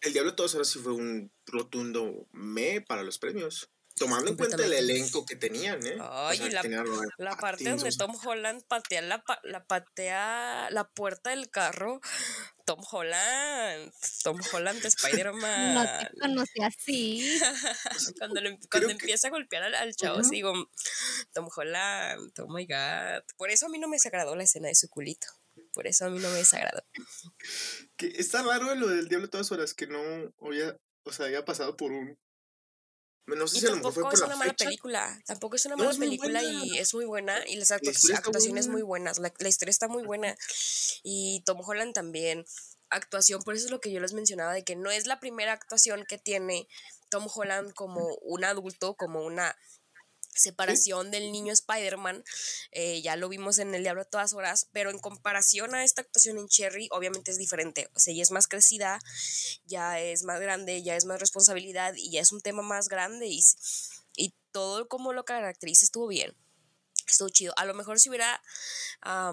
[0.00, 3.70] El Diablo de todas horas sí fue un rotundo me para los premios.
[3.98, 5.96] Tomando en cuenta el elenco que tenían, ¿eh?
[6.00, 6.62] Ay, la,
[7.18, 12.00] la parte donde Tom Holland patea la, la, patea la puerta del carro.
[12.64, 13.92] Tom Holland.
[14.22, 15.74] Tom Holland de Spider-Man.
[15.74, 17.40] No te conocí así.
[18.18, 20.52] cuando, cuando empieza a golpear al, chavo, digo,
[21.32, 23.22] Tom Holland, oh my god.
[23.36, 25.26] Por eso a mí no me desagradó la escena de su culito.
[25.72, 26.84] Por eso a mí no me desagradó.
[27.96, 30.00] Que está raro lo del Diablo todas horas, que no
[30.46, 32.18] había, o sea, había pasado por un
[33.36, 35.22] no sé si tampoco es una mala película.
[35.26, 37.46] Tampoco es una mala película y es muy buena.
[37.46, 39.18] Y las actuaciones muy buenas.
[39.18, 40.34] La, la, historia está muy buena.
[41.02, 42.44] Y Tom Holland también.
[42.90, 45.52] Actuación, por eso es lo que yo les mencionaba, de que no es la primera
[45.52, 46.66] actuación que tiene
[47.10, 49.54] Tom Holland como un adulto, como una
[50.38, 52.24] separación del niño Spider-Man,
[52.70, 56.02] eh, ya lo vimos en El Diablo a todas horas, pero en comparación a esta
[56.02, 58.98] actuación en Cherry, obviamente es diferente, o sea, ya es más crecida,
[59.66, 63.26] ya es más grande, ya es más responsabilidad y ya es un tema más grande
[63.26, 63.40] y,
[64.16, 66.36] y todo como lo caracteriza estuvo bien,
[67.06, 67.52] estuvo chido.
[67.56, 68.42] A lo mejor si hubiera,
[69.02, 69.32] a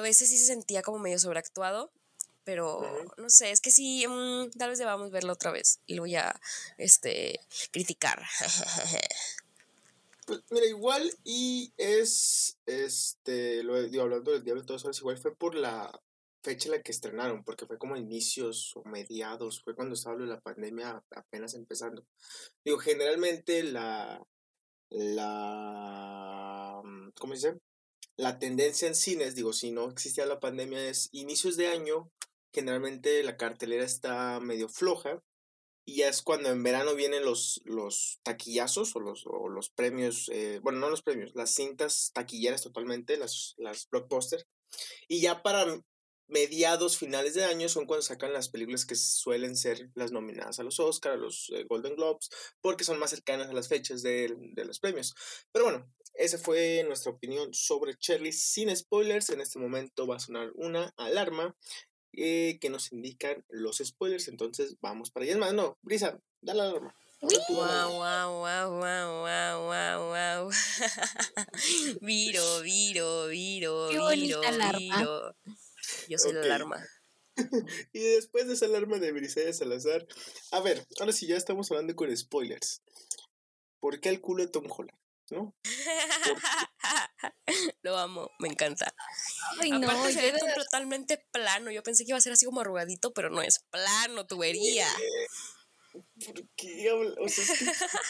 [0.00, 1.92] veces sí se sentía como medio sobreactuado,
[2.44, 2.82] pero
[3.16, 6.40] no sé, es que sí, mm, tal vez debamos verlo otra vez y luego ya
[6.78, 8.22] este, criticar.
[10.24, 15.18] Pues mira, igual y es, este, lo digo, hablando del Diablo de todas horas, igual
[15.18, 16.00] fue por la
[16.42, 20.40] fecha en la que estrenaron, porque fue como inicios o mediados, fue cuando estaba la
[20.40, 22.06] pandemia apenas empezando.
[22.64, 24.24] Digo, generalmente la,
[24.90, 27.60] la, mm, ¿cómo se dice?
[28.16, 32.10] La tendencia en cines, digo, si no existía la pandemia, es inicios de año
[32.52, 35.22] generalmente la cartelera está medio floja
[35.84, 40.28] y ya es cuando en verano vienen los, los taquillazos o los, o los premios,
[40.32, 44.46] eh, bueno, no los premios, las cintas taquilleras totalmente, las, las blockbusters.
[45.08, 45.82] Y ya para
[46.28, 50.62] mediados, finales de año son cuando sacan las películas que suelen ser las nominadas a
[50.62, 54.34] los Oscar, a los eh, Golden Globes, porque son más cercanas a las fechas de,
[54.54, 55.14] de los premios.
[55.50, 59.30] Pero bueno, esa fue nuestra opinión sobre Cherry sin spoilers.
[59.30, 61.56] En este momento va a sonar una alarma
[62.12, 64.28] eh, que nos indican los spoilers.
[64.28, 65.32] Entonces vamos para allá.
[65.32, 66.94] Es más, no, Brisa, dale la alarma.
[67.22, 70.50] Wow, wow, wow, wow, wow, wow, wow.
[72.00, 75.36] Viro, viro, viro, viro, viro.
[76.08, 76.84] Yo soy la alarma.
[77.92, 80.06] y después de esa alarma de Briseida Salazar,
[80.50, 82.82] a ver, ahora sí ya estamos hablando con spoilers.
[83.80, 84.98] ¿Por qué el culo de Tom Holland?
[85.30, 85.54] ¿No?
[87.82, 88.94] Lo amo, me encanta.
[89.56, 91.70] Aparte se ve totalmente plano.
[91.70, 94.86] Yo pensé que iba a ser así como arrugadito, pero no es plano, tubería.
[95.92, 97.44] ¿Por qué O sea,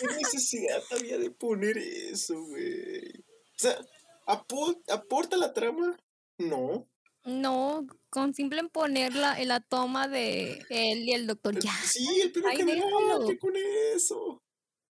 [0.01, 3.21] ¿qué necesidad había de poner eso, güey?
[3.21, 3.79] O sea,
[4.27, 5.97] ¿aporta la trama?
[6.39, 6.89] No.
[7.25, 11.73] No, con simple poner la, la toma de él y el doctor ya.
[11.85, 13.55] Sí, el primero que me con
[13.95, 14.42] eso.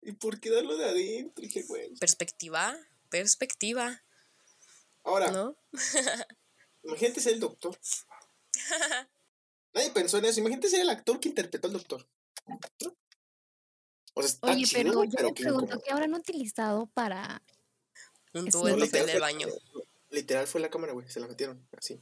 [0.06, 1.42] ¿Y por qué darlo de adentro?
[1.42, 1.96] Dije, güey.
[1.96, 2.78] Perspectiva
[3.14, 4.04] perspectiva.
[5.04, 5.56] Ahora, ¿no?
[6.84, 7.78] imagínate ser el doctor.
[9.74, 10.40] Nadie pensó en eso.
[10.40, 12.08] Imagínate ser el actor que interpretó al doctor.
[14.16, 17.44] O sea, está Oye, pero yo me pregunto qué habrán utilizado para.
[18.34, 19.48] Un tubo en el baño.
[20.10, 21.08] Literal fue la cámara, güey.
[21.08, 22.00] Se la metieron así.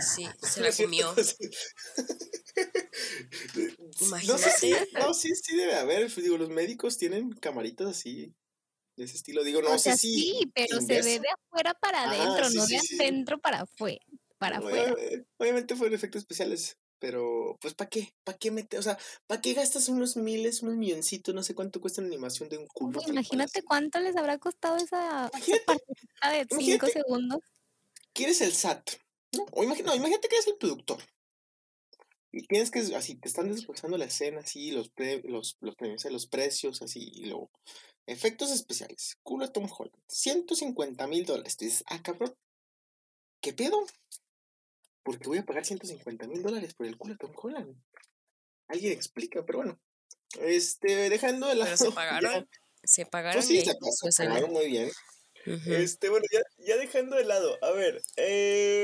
[0.00, 1.14] Sí, se la comió.
[4.00, 4.32] Imagínate.
[4.32, 6.14] No sé si, no, sí, sí debe haber.
[6.14, 8.32] Digo, los médicos tienen camaritas así
[8.96, 9.42] de ese estilo.
[9.44, 10.14] Digo, no sé si.
[10.14, 14.04] Sí, pero se ve de afuera para adentro, no de adentro para afuera.
[14.38, 14.94] Para afuera.
[15.38, 18.14] Obviamente fueron efectos especiales, pero pues ¿para qué?
[18.24, 18.78] ¿Para qué meter?
[18.78, 21.34] O sea, ¿para qué gastas unos miles, unos milloncitos?
[21.34, 23.00] No sé cuánto cuesta la animación de un culo.
[23.06, 27.40] imagínate cuánto les habrá costado esa, esa de 5 segundos.
[28.12, 28.90] ¿Quieres el SAT?
[29.36, 29.46] ¿No?
[29.52, 30.98] O imagínate, imagínate que eres el productor.
[32.32, 34.90] Y tienes que, así, te están desglosando la escena, así, los,
[35.24, 37.50] los, los, premios, los precios, así, y luego
[38.06, 39.16] Efectos especiales.
[39.22, 39.96] Culo Tom Holland.
[40.08, 41.56] 150 mil dólares.
[41.56, 42.34] Tú dices, ah, cabrón.
[43.40, 43.86] ¿Qué pedo?
[45.02, 47.76] ¿Por qué voy a pagar 150 mil dólares por el culo de Tom Holland?
[48.68, 49.80] Alguien explica, pero bueno.
[50.40, 51.76] Este, dejando de lado.
[51.76, 52.48] se pagaron.
[52.82, 53.42] Se pagaron.
[53.42, 53.64] Pues sí,
[54.10, 54.90] se, pagaron muy bien.
[55.46, 58.83] Este, bueno, ya, ya, dejando de lado, a ver, eh,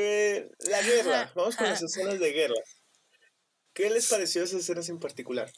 [0.60, 2.60] la guerra, vamos con las escenas de guerra.
[3.72, 5.52] ¿Qué les pareció esas escenas en particular?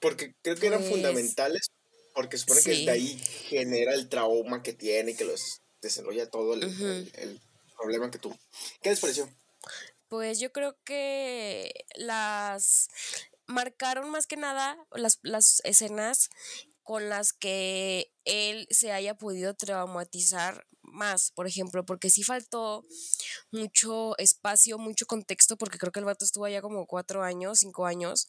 [0.00, 1.70] Porque creo que eran pues fundamentales
[2.14, 6.54] porque supone que de ahí genera el trauma que tiene y que los desarrolla todo
[6.54, 7.40] el,
[7.76, 8.38] problema que tuvo.
[8.82, 9.28] ¿Qué les pareció?
[10.08, 12.88] Pues yo creo que las
[13.46, 16.30] marcaron más que nada las, las escenas
[16.84, 22.84] con las que él se haya podido traumatizar más, por ejemplo, porque sí faltó
[23.50, 27.86] mucho espacio, mucho contexto, porque creo que el vato estuvo allá como cuatro años, cinco
[27.86, 28.28] años,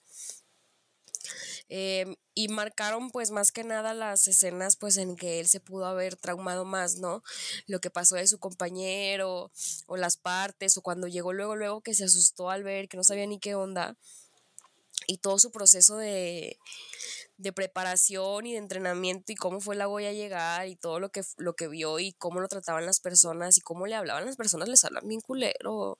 [1.69, 5.85] Em, y marcaron pues más que nada las escenas pues en que él se pudo
[5.85, 7.23] haber traumado más, ¿no?
[7.67, 9.51] Lo que pasó de su compañero
[9.87, 13.03] o las partes o cuando llegó luego luego que se asustó al ver que no
[13.03, 13.95] sabía ni qué onda
[15.07, 16.57] y todo su proceso de,
[17.43, 21.21] de preparación y de entrenamiento y cómo fue la a llegar y todo lo que,
[21.37, 24.69] lo que vio y cómo lo trataban las personas y cómo le hablaban las personas,
[24.69, 25.99] les hablan bien culero.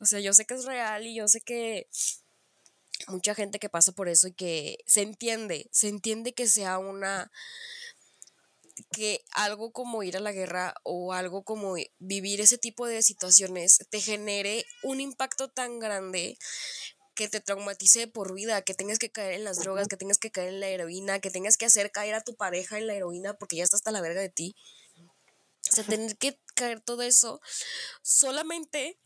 [0.00, 1.88] O sea, yo sé que es real y yo sé que
[3.08, 7.32] mucha gente que pasa por eso y que se entiende, se entiende que sea una
[8.90, 13.78] que algo como ir a la guerra o algo como vivir ese tipo de situaciones
[13.88, 16.38] te genere un impacto tan grande
[17.14, 20.30] que te traumatice por vida, que tengas que caer en las drogas, que tengas que
[20.30, 23.34] caer en la heroína, que tengas que hacer caer a tu pareja en la heroína
[23.34, 24.56] porque ya está hasta la verga de ti.
[25.70, 27.40] O sea, tener que caer todo eso
[28.02, 28.98] solamente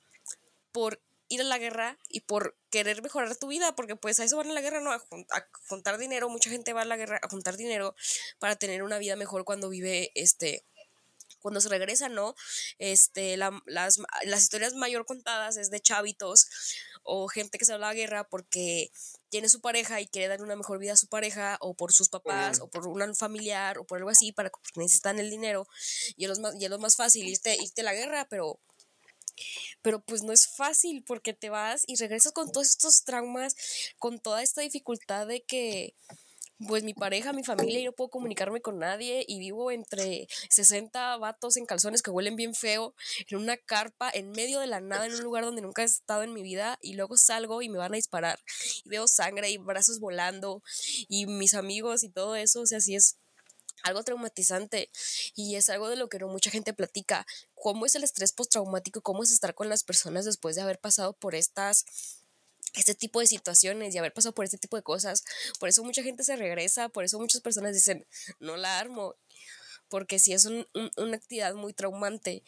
[0.73, 4.37] por ir a la guerra y por querer mejorar tu vida, porque pues a eso
[4.37, 4.93] van a la guerra, ¿no?
[4.93, 5.03] A,
[5.69, 7.95] juntar dinero, mucha gente va a la guerra a juntar dinero
[8.39, 10.65] para tener una vida mejor cuando vive, este,
[11.41, 12.35] cuando se regresa, ¿no?
[12.79, 16.49] Este, las, las historias mayor contadas es de chavitos
[17.03, 18.91] o gente que se va a la guerra porque
[19.31, 22.09] tiene su pareja y quiere dar una mejor vida a su pareja o por sus
[22.09, 25.67] papás o por un familiar o por algo así para que necesitan el dinero
[26.17, 28.59] y es lo más, y es lo más fácil irte, irte a la guerra, pero
[29.83, 33.55] pero pues no es fácil porque te vas y regresas con todos estos traumas,
[33.99, 35.95] con toda esta dificultad de que
[36.67, 41.17] pues mi pareja, mi familia, y no puedo comunicarme con nadie y vivo entre 60
[41.19, 42.95] vatos en calzones que huelen bien feo,
[43.29, 46.23] en una carpa, en medio de la nada, en un lugar donde nunca he estado
[46.23, 48.41] en mi vida y luego salgo y me van a disparar
[48.85, 50.63] y veo sangre y brazos volando
[51.09, 53.17] y mis amigos y todo eso, o sea, así es
[53.85, 54.91] algo traumatizante
[55.35, 57.27] y es algo de lo que no mucha gente platica.
[57.55, 59.03] ¿Cómo es el estrés postraumático?
[59.03, 61.85] ¿Cómo es estar con las personas después de haber pasado por estas
[62.75, 65.25] este tipo de situaciones y haber pasado por este tipo de cosas?
[65.59, 68.07] Por eso mucha gente se regresa, por eso muchas personas dicen,
[68.41, 69.17] no la armo,
[69.89, 72.43] porque sí es una actividad muy traumante.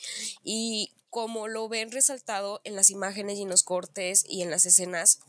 [0.45, 4.65] Y como lo ven resaltado en las imágenes y en los cortes y en las
[4.67, 5.21] escenas,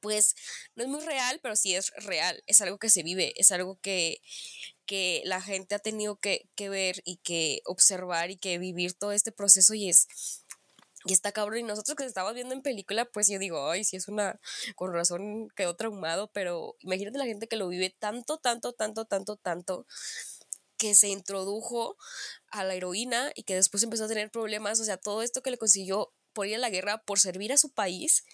[0.00, 0.34] pues
[0.74, 3.78] no es muy real, pero sí es real, es algo que se vive, es algo
[3.80, 4.20] que,
[4.86, 9.32] que la gente ha tenido que, ver y que observar y que vivir todo este
[9.32, 10.08] proceso y es
[11.04, 11.60] y está cabrón.
[11.60, 14.40] Y nosotros que estamos viendo en película, pues yo digo, ay, sí es una,
[14.74, 19.36] con razón quedó traumado, pero imagínate la gente que lo vive tanto, tanto, tanto, tanto,
[19.36, 19.86] tanto,
[20.76, 21.96] que se introdujo
[22.50, 25.50] a la heroína y que después empezó a tener problemas, o sea, todo esto que
[25.50, 28.24] le consiguió por ir a la guerra, por servir a su país.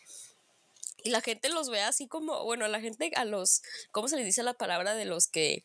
[1.02, 4.16] Y la gente los ve así como, bueno, a la gente, a los, ¿cómo se
[4.16, 5.64] les dice la palabra de los que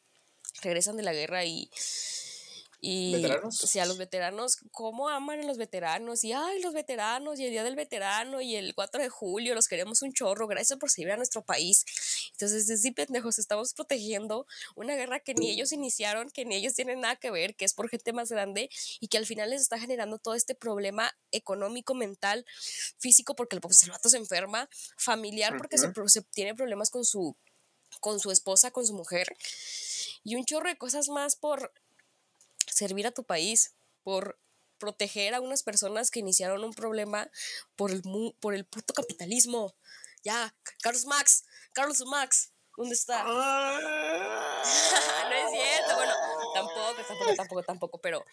[0.62, 1.70] regresan de la guerra y...
[2.82, 3.76] Y ¿Veteranos?
[3.76, 6.24] a los veteranos, ¿cómo aman a los veteranos?
[6.24, 9.68] Y ay, los veteranos, y el día del veterano, y el 4 de julio, los
[9.68, 11.86] queremos un chorro, gracias por servir a nuestro país.
[12.32, 17.02] Entonces, sí, pendejos, estamos protegiendo una guerra que ni ellos iniciaron, que ni ellos tienen
[17.02, 18.70] nada que ver, que es por gente más grande,
[19.02, 22.46] y que al final les está generando todo este problema económico, mental,
[22.98, 27.36] físico, porque el, pues, vato se enferma, familiar, porque se, se tiene problemas con su,
[28.00, 29.36] con su esposa, con su mujer
[30.24, 31.72] y un chorro de cosas más por
[32.80, 34.40] servir a tu país, por
[34.80, 37.30] proteger a unas personas que iniciaron un problema
[37.76, 38.02] por el,
[38.40, 39.76] por el puto capitalismo.
[40.24, 43.24] Ya, Carlos Max, Carlos Max, ¿dónde está?
[43.24, 43.80] no
[45.36, 46.14] es cierto, bueno,
[46.54, 48.26] tampoco, tampoco, tampoco, tampoco, pero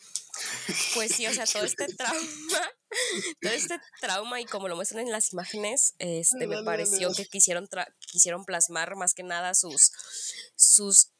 [0.95, 2.73] pues sí, o sea, todo este trauma,
[3.43, 7.69] todo este trauma y como lo muestran en las imágenes, este, me pareció que quisieron,
[7.99, 9.93] quisieron plasmar más que nada sus,
[10.55, 11.11] sus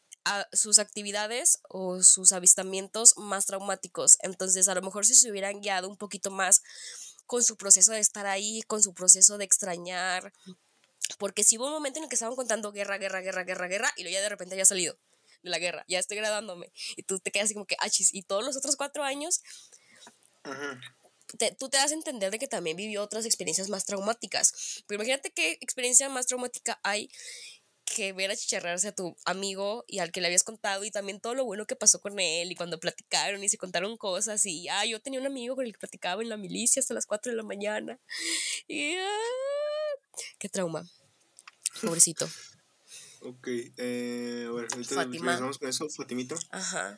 [0.53, 4.19] sus actividades o sus avistamientos más traumáticos.
[4.21, 6.63] Entonces, a lo mejor si se hubieran guiado un poquito más
[7.27, 10.33] con su proceso de estar ahí, con su proceso de extrañar,
[11.19, 13.93] porque si hubo un momento en el que estaban contando guerra, guerra, guerra, guerra, guerra,
[13.97, 14.99] y luego ya de repente había salido
[15.43, 18.23] de la guerra, ya estoy graduándome, y tú te quedas así como que, achis, y
[18.23, 19.43] todos los otros cuatro años,
[21.59, 24.85] tú te das a entender de que también vivió otras experiencias más traumáticas.
[24.87, 27.11] Pero imagínate qué experiencia más traumática hay
[27.87, 31.21] que ver a chicharrarse a tu amigo y al que le habías contado y también
[31.21, 34.69] todo lo bueno que pasó con él y cuando platicaron y se contaron cosas y,
[34.69, 37.33] ah, yo tenía un amigo con el que platicaba en la milicia hasta las 4
[37.33, 37.99] de la mañana
[38.69, 40.87] y, ah, qué trauma,
[41.81, 42.29] pobrecito.
[43.23, 46.37] Ok, eh, bueno, entonces con eso, Fatimito.
[46.51, 46.97] Ajá.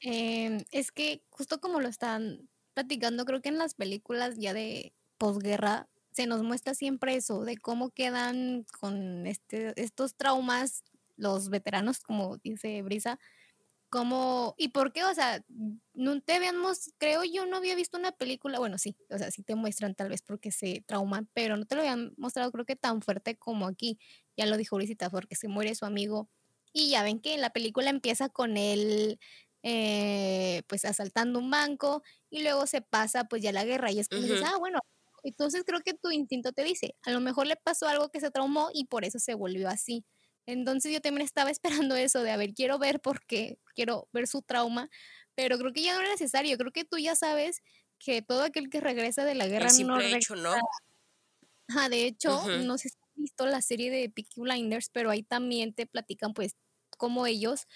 [0.00, 4.92] Em, es que justo como lo están platicando, creo que en las películas ya de
[5.16, 5.88] posguerra
[6.20, 10.84] se nos muestra siempre eso, de cómo quedan con este, estos traumas
[11.16, 13.18] los veteranos, como dice Brisa,
[13.88, 14.54] ¿Cómo?
[14.58, 15.02] ¿Y por qué?
[15.04, 15.42] O sea,
[15.94, 19.42] no te habíamos, creo yo no había visto una película, bueno, sí, o sea, sí
[19.42, 22.76] te muestran tal vez porque se trauman, pero no te lo habían mostrado creo que
[22.76, 23.98] tan fuerte como aquí.
[24.36, 26.28] Ya lo dijo Urisita, porque se muere su amigo.
[26.72, 29.18] Y ya ven que la película empieza con él,
[29.62, 34.08] eh, pues asaltando un banco y luego se pasa pues ya la guerra y es
[34.08, 34.80] como dices, ah, bueno,
[35.22, 38.30] entonces creo que tu instinto te dice, a lo mejor le pasó algo que se
[38.30, 40.04] traumó y por eso se volvió así.
[40.46, 41.50] Entonces yo también estaba
[41.84, 44.88] esperando eso de, a ver, quiero ver por qué, quiero ver su trauma,
[45.34, 47.62] pero creo que ya no era necesario, creo que tú ya sabes
[47.98, 50.54] que todo aquel que regresa de la guerra no hecho, ¿no?
[51.88, 55.72] de hecho, no sé si has visto la serie de Peaky Blinders, pero ahí también
[55.72, 56.56] te platican pues
[56.96, 57.66] cómo ellos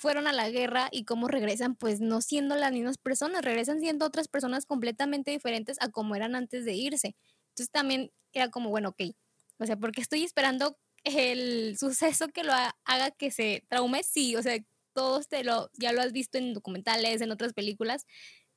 [0.00, 4.06] fueron a la guerra y cómo regresan pues no siendo las mismas personas, regresan siendo
[4.06, 7.14] otras personas completamente diferentes a como eran antes de irse.
[7.50, 9.14] Entonces también era como, bueno, ok,
[9.58, 12.52] o sea, porque estoy esperando el suceso que lo
[12.84, 14.56] haga que se traume, sí, o sea,
[14.94, 18.06] todos te lo, ya lo has visto en documentales, en otras películas,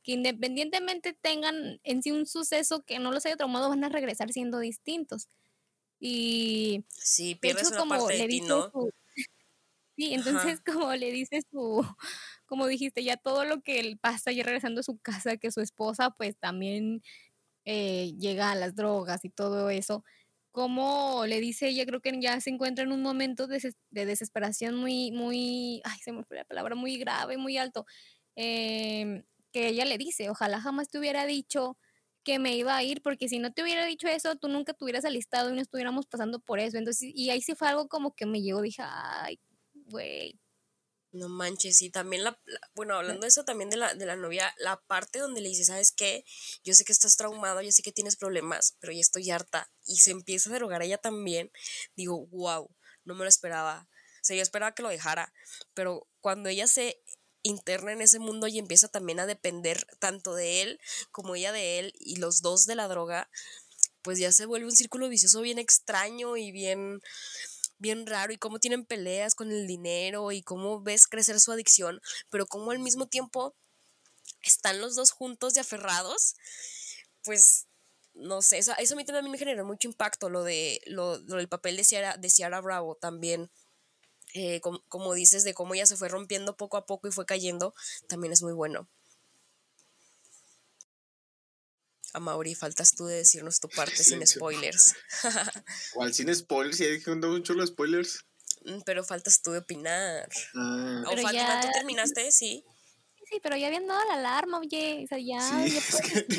[0.02, 4.32] que independientemente tengan en sí un suceso que no los haya traumado, van a regresar
[4.32, 5.28] siendo distintos.
[6.00, 8.72] Y sí, pierdes una como parte de ti, ¿no?
[9.96, 11.86] Sí, entonces como le dice su,
[12.46, 15.62] como dijiste, ya todo lo que él pasa ya regresando a su casa, que su
[15.62, 17.02] esposa pues también
[17.66, 20.04] eh, llega a las drogas y todo eso,
[20.54, 25.12] como le dice ella, creo que ya se encuentra en un momento de, desesperación muy,
[25.12, 27.86] muy, ay, se me fue la palabra, muy grave, muy alto,
[28.36, 31.78] em, que ella le dice, ojalá jamás te hubiera dicho
[32.24, 34.84] que me iba a ir, porque si no te hubiera dicho eso, tú nunca te
[34.84, 36.78] hubieras alistado y no estuviéramos pasando por eso.
[36.78, 39.39] Entonces, y ahí sí fue algo como que me llegó, dije, ay,
[39.86, 40.40] güey,
[41.14, 42.40] no manches, y también la,
[42.74, 45.64] bueno, hablando de eso también de la, de la novia, la parte donde le dice,
[45.64, 46.26] ¿sabes qué?
[46.64, 49.72] Yo sé que estás traumado, yo sé que tienes problemas, pero ya estoy harta.
[49.86, 51.52] Y se empieza a derogar ella también.
[51.96, 52.70] Digo, wow,
[53.06, 53.88] no me lo esperaba.
[53.92, 55.34] O sea, yo esperaba que lo dejara,
[55.74, 57.04] pero cuando ella se
[57.44, 60.80] interna en ese mundo y empieza también a depender tanto de él
[61.12, 63.30] como ella de él y los dos de la droga,
[64.02, 67.02] pues ya se vuelve un círculo vicioso bien extraño y bien
[67.84, 72.02] bien raro y cómo tienen peleas con el dinero y cómo ves crecer su adicción,
[72.32, 73.54] pero cómo al mismo tiempo
[74.42, 76.36] están los dos juntos y aferrados,
[77.24, 77.68] pues
[78.14, 81.50] no sé, eso, eso a mí también me generó mucho impacto, lo, de, lo, del
[81.50, 83.52] papel de Ciara, de Bravo también.
[84.36, 87.76] Eh, como, dices, de cómo ella se fue rompiendo poco a poco y fue cayendo,
[88.08, 88.88] también es muy bueno.
[92.14, 94.95] A Mauri, faltas tú de decirnos tu parte sin spoilers.
[95.93, 96.78] ¿Cuál sin spoilers?
[96.78, 98.26] Ya dije un chorro de spoilers.
[98.66, 100.30] Mm, pero faltas tú de opinar.
[100.55, 101.03] Ah.
[101.07, 102.32] O falta, ¿tú terminaste?
[102.32, 102.64] Sí.
[103.34, 105.42] Sí, pero ya habían dado la alarma, oye, o sea, ya.
[105.66, 105.80] Sí,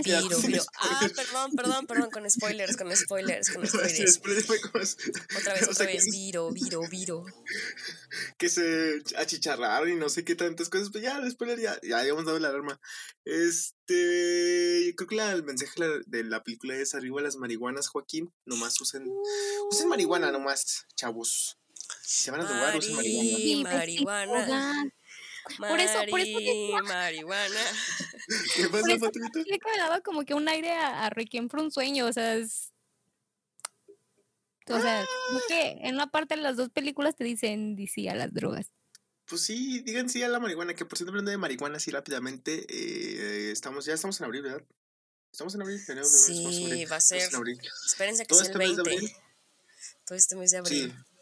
[0.05, 0.20] ya
[0.78, 4.20] Ah, perdón, perdón, perdón, con spoilers, con spoilers, con spoilers.
[5.36, 7.24] Otra vez, otra vez, viro, viro, viro.
[8.38, 11.99] Que se achicharraron y no sé qué tantas cosas, pues ya, el spoiler ya, ya
[11.99, 12.80] habíamos dado la alarma.
[13.24, 15.72] Este, creo que el mensaje
[16.07, 19.05] de la película es arriba las marihuanas, Joaquín, nomás usen,
[19.68, 21.59] usen marihuana nomás, chavos.
[22.03, 23.62] Si se van a drogar, usen marihuana.
[23.64, 24.92] marihuana.
[25.59, 27.61] Por eso, por eso marihuana.
[28.55, 29.40] ¿Qué pasa, Patrita?
[29.45, 32.70] Le daba como que un aire a, a Requiem for un sueño, o sea, es...
[34.66, 35.07] O sea,
[35.47, 38.72] que en una parte de las dos películas te dicen sí a las drogas.
[39.26, 42.64] Pues sí, digan sí a la marihuana, que por cierto hablando de marihuana así rápidamente,
[42.68, 44.64] eh, estamos, ya estamos en abril, ¿verdad?
[45.32, 47.28] Estamos en abril, Sí, va a ser.
[47.84, 48.95] Espérense que sea el 20.
[48.95, 49.16] Este
[50.07, 50.95] Todo este mes de abril.
[50.95, 51.13] Sí.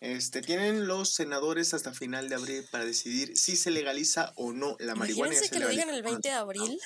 [0.00, 4.76] Este, tienen los senadores hasta final de abril para decidir si se legaliza o no
[4.78, 5.34] la marihuana.
[5.34, 6.78] Imagínense que lo digan el 20 de abril.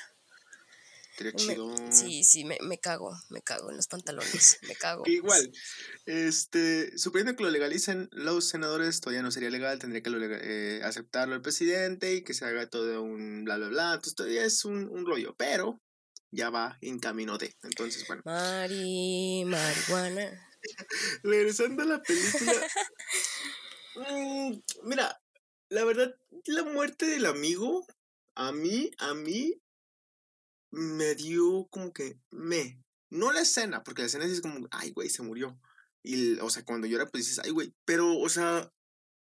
[1.91, 5.03] sí, sí, me, me, cago, me cago en los pantalones, me cago.
[5.05, 5.51] Igual,
[6.07, 11.35] este, suponiendo que lo legalicen los senadores, todavía no sería legal, tendría que eh, aceptarlo
[11.35, 14.89] el presidente y que se haga todo un bla, bla, bla, entonces todavía es un,
[14.89, 15.79] un rollo, pero
[16.31, 18.23] ya va en camino de, entonces bueno.
[18.25, 20.52] Mari, marihuana.
[21.23, 22.67] Regresando a la película.
[23.95, 25.21] Mm, mira,
[25.69, 27.85] la verdad, la muerte del amigo,
[28.35, 29.61] a mí, a mí,
[30.71, 32.79] me dio como que me.
[33.09, 35.59] No la escena, porque la escena es como, ay, güey, se murió.
[36.01, 37.73] Y, o sea, cuando llora, pues dices, ay, güey.
[37.85, 38.71] Pero, o sea,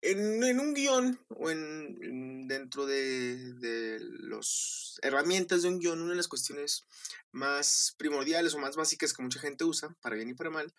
[0.01, 6.11] en, en un guion o en, dentro de, de las herramientas de un guion, una
[6.11, 6.83] de las cuestiones
[7.31, 10.73] más primordiales o más básicas que mucha gente usa, para bien y para mal,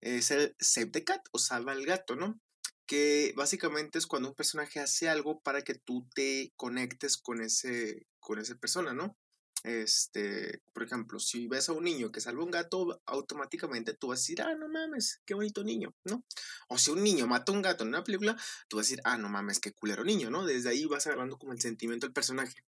[0.00, 2.40] es el save the cat o salva al gato, ¿no?
[2.86, 8.06] Que básicamente es cuando un personaje hace algo para que tú te conectes con ese,
[8.20, 9.16] con esa persona, ¿no?
[9.64, 14.20] este, por ejemplo, si ves a un niño que salva un gato, automáticamente tú vas
[14.20, 16.24] a decir, ah, no mames, qué bonito niño, ¿no?
[16.68, 18.36] O si un niño mata a un gato en una película,
[18.68, 20.44] tú vas a decir, ah, no mames, qué culero niño, ¿no?
[20.44, 22.64] Desde ahí vas agarrando como el sentimiento del personaje.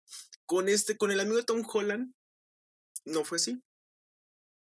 [0.46, 2.14] Con este, con el amigo de Tom Holland,
[3.06, 3.62] no fue así.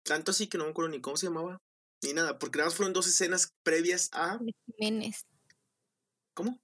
[0.03, 1.61] Tanto así que no me acuerdo ni cómo se llamaba,
[2.01, 4.39] ni nada, porque nada más fueron dos escenas previas a...
[4.77, 5.25] Jiménez.
[6.33, 6.59] ¿Cómo?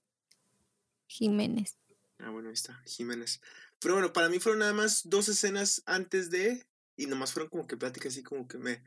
[1.06, 1.76] Jiménez.
[2.18, 3.40] Ah, bueno, ahí está, Jiménez.
[3.80, 6.64] Pero bueno, para mí fueron nada más dos escenas antes de.
[6.96, 8.84] Y nomás fueron como que pláticas así como que me.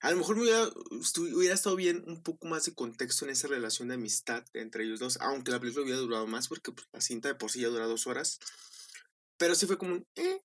[0.00, 0.68] A lo mejor me hubiera,
[1.34, 5.00] hubiera estado bien un poco más de contexto en esa relación de amistad entre ellos
[5.00, 5.18] dos.
[5.20, 7.86] Aunque la película hubiera durado más, porque pues, la cinta de por sí ya dura
[7.86, 8.38] dos horas.
[9.36, 10.06] Pero sí fue como un.
[10.14, 10.42] Eh.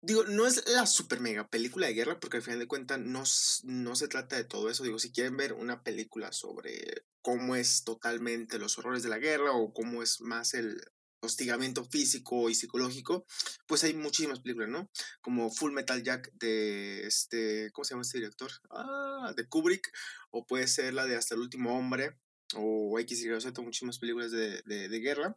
[0.00, 3.24] Digo, no es la super mega película de guerra, porque al final de cuentas no,
[3.64, 4.84] no se trata de todo eso.
[4.84, 9.52] Digo, si quieren ver una película sobre cómo es totalmente los horrores de la guerra
[9.52, 10.80] o cómo es más el,
[11.20, 13.26] hostigamiento físico y psicológico,
[13.66, 14.90] pues hay muchísimas películas, ¿no?
[15.20, 18.50] Como Full Metal Jack de este, ¿cómo se llama este director?
[18.70, 19.90] Ah, de Kubrick,
[20.30, 22.16] o puede ser la de Hasta el último hombre,
[22.54, 25.36] o X y Z, muchísimas películas de, de, guerra,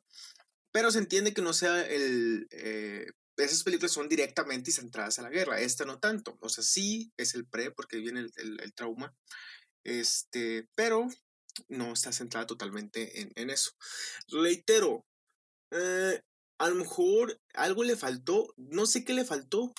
[0.71, 2.47] pero se entiende que no sea el...
[2.51, 3.07] Eh,
[3.37, 7.33] esas películas son directamente centradas a la guerra, esta no tanto, o sea, sí es
[7.35, 9.15] el pre, porque viene el, el, trauma,
[9.83, 11.07] este, pero
[11.69, 13.71] no está centrada totalmente en, en eso.
[14.27, 15.05] Reitero,
[15.71, 16.21] eh,
[16.59, 19.73] a lo mejor algo le faltó, no sé qué le faltó.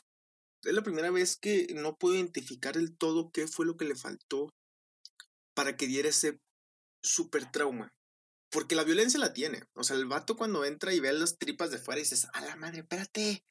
[0.64, 3.94] Es la primera vez que no puedo identificar del todo qué fue lo que le
[3.94, 4.52] faltó
[5.54, 6.40] para que diera ese
[7.02, 7.92] super trauma.
[8.52, 9.64] Porque la violencia la tiene.
[9.74, 12.40] O sea, el vato cuando entra y ve las tripas de fuera y dices, a
[12.42, 13.44] la madre, espérate.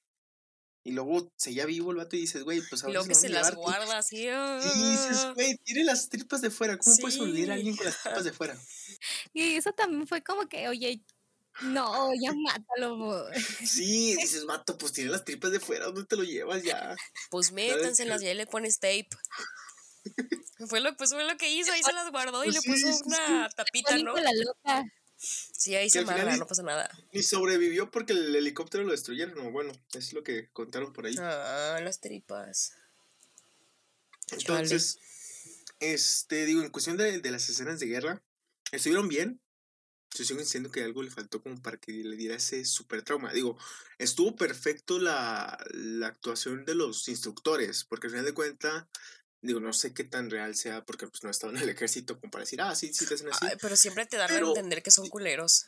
[0.83, 2.91] Y luego se ya vivo el vato y dices, güey, pues ahora.
[2.91, 4.27] Y luego que se, las guarda así.
[4.27, 5.33] Y dices, ah".
[5.35, 6.77] güey, tiene las tripas de fuera.
[6.77, 8.55] ¿Cómo puedes olvidar a alguien con las tripas de fuera?
[9.33, 11.03] Y eso también fue como que, oye,
[11.61, 13.27] no, ya mátalo.
[13.65, 16.95] Sí, dices, mato, pues tiene las tripas de fuera, ¿dónde te lo llevas ya?
[17.29, 19.09] Pues métanselas, ya le pones tape.
[20.67, 23.03] Fue, lo, pues fue lo que hizo, ahí se las guardó y pues le puso
[23.05, 24.15] una tapita, ¿no?
[24.15, 24.85] La loca.
[25.17, 26.89] Sí, ahí se amarra, no pasa nada.
[27.13, 31.15] Ni sobrevivió porque el helicóptero lo destruyeron, no, bueno, es lo que contaron por ahí.
[31.19, 32.73] Ah, las tripas.
[34.31, 34.97] Entonces,
[35.79, 38.23] este, digo, en cuestión de, de las escenas de guerra,
[38.71, 39.41] estuvieron bien,
[40.13, 43.31] yo sigo diciendo que algo le faltó como para que le diera ese super trauma.
[43.31, 43.57] Digo,
[43.97, 48.85] estuvo perfecto la, la actuación de los instructores, porque al final de cuentas,
[49.41, 52.19] digo, no sé qué tan real sea, porque pues no he estado en el ejército
[52.19, 53.45] como para decir, ah, sí, sí te hacen así.
[53.61, 55.65] pero siempre te dan a entender que son culeros.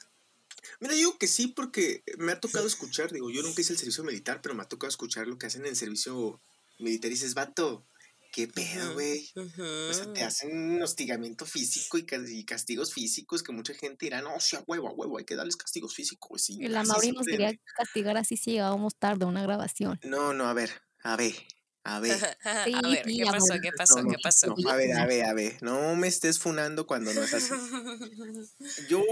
[0.80, 4.04] Mira, digo que sí, porque me ha tocado escuchar, digo, yo nunca hice el servicio
[4.04, 6.42] militar, pero me ha tocado escuchar lo que hacen en el servicio
[6.80, 7.88] militar y dices, vato,
[8.34, 9.30] ¿Qué pedo, güey?
[9.36, 14.34] O sea, te hacen un hostigamiento físico y, castigos físicos que mucha gente dirá, no,
[14.34, 16.42] o sea, huevo, a huevo, hay que darles castigos físicos.
[16.42, 20.00] Sí, la Mauri nos quería castigar así si llegábamos tarde a una grabación.
[20.02, 20.72] No, no, a ver,
[21.04, 21.36] a ver.
[21.84, 22.38] A ver.
[22.44, 23.54] a ver, ¿qué pasó?
[23.62, 24.04] ¿Qué pasó?
[24.06, 24.56] ¿Qué pasó?
[24.70, 25.58] a ver, a ver, a ver.
[25.62, 27.54] No me estés funando cuando no es así.
[28.90, 29.04] Yo,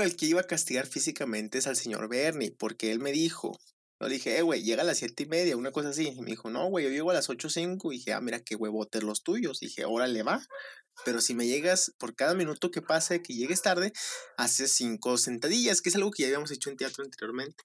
[0.00, 3.58] el que iba a castigar físicamente es al señor Bernie, porque él me dijo,
[4.00, 6.08] yo le dije, eh, güey, llega a las siete y media, una cosa así.
[6.08, 7.92] Y me dijo, no, güey, yo llego a las ocho cinco.
[7.92, 9.62] Y dije, ah, mira qué huevotes los tuyos.
[9.62, 10.42] Y dije, órale, va.
[11.04, 13.92] Pero si me llegas, por cada minuto que pase, que llegues tarde,
[14.38, 17.64] haces cinco sentadillas, que es algo que ya habíamos hecho en teatro anteriormente.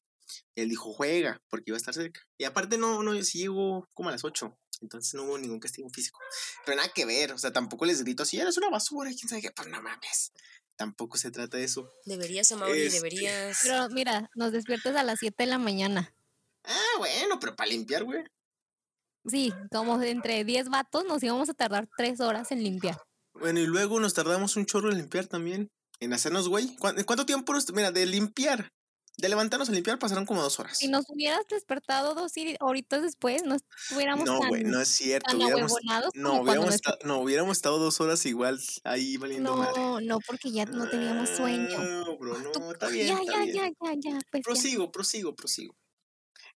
[0.56, 2.22] Él dijo, juega, porque iba a estar cerca.
[2.38, 4.58] Y aparte, no, no, sí llego como a las ocho.
[4.82, 6.20] Entonces no hubo ningún castigo físico.
[6.66, 9.42] Pero nada que ver, o sea, tampoco les grito así, eres una basura, quién sabe
[9.42, 9.52] qué.
[9.52, 10.32] Pues no mames
[10.76, 11.90] tampoco se trata de eso.
[12.06, 13.60] Deberías, Amaury, este deberías.
[13.64, 16.14] Pero mira, nos despiertas a las 7 de la mañana.
[16.64, 18.24] Ah, bueno, pero para limpiar, güey.
[19.26, 23.02] Sí, como entre 10 vatos nos íbamos a tardar 3 horas en limpiar.
[23.34, 25.70] Bueno, y luego nos tardamos un chorro en limpiar también.
[26.00, 26.76] En hacernos, güey.
[26.78, 27.72] ¿Cuánto tiempo nos...
[27.72, 28.72] Mira, de limpiar,
[29.18, 30.78] de levantarnos a limpiar pasaron como dos horas.
[30.78, 35.36] Si nos hubieras despertado dos horitas después, no estuviéramos No, güey, no es cierto.
[35.36, 35.74] Hubiéramos,
[36.14, 40.66] no, hubiéramos estado, no, hubiéramos estado dos horas igual ahí valiendo No, no, porque ya
[40.66, 41.78] no teníamos sueño.
[41.78, 43.08] No, bro, no, está bien.
[43.08, 45.76] Ya, ya, ya, ya, ya, pues prosigo, prosigo, prosigo.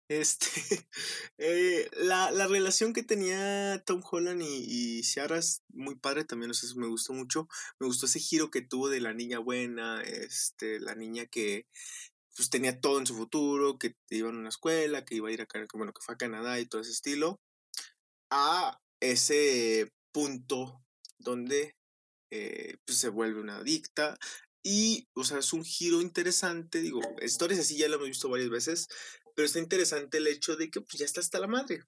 [0.10, 0.48] Este,
[1.38, 4.66] eh, la, la, relación que tenía Tom Holland y,
[5.00, 7.48] y Ciara es muy padre también, o sea, me gustó mucho.
[7.80, 11.68] Me gustó ese giro que tuvo de la niña buena, este, la niña que
[12.40, 15.42] pues tenía todo en su futuro, que iba a una escuela, que iba a ir
[15.42, 17.42] a, bueno, que fue a Canadá y todo ese estilo,
[18.32, 20.82] a ese punto
[21.18, 21.76] donde
[22.32, 24.18] eh, pues se vuelve una adicta,
[24.64, 28.50] y, o sea, es un giro interesante, digo, historias así ya lo hemos visto varias
[28.50, 28.88] veces,
[29.36, 31.84] pero está interesante el hecho de que pues ya está hasta la madre.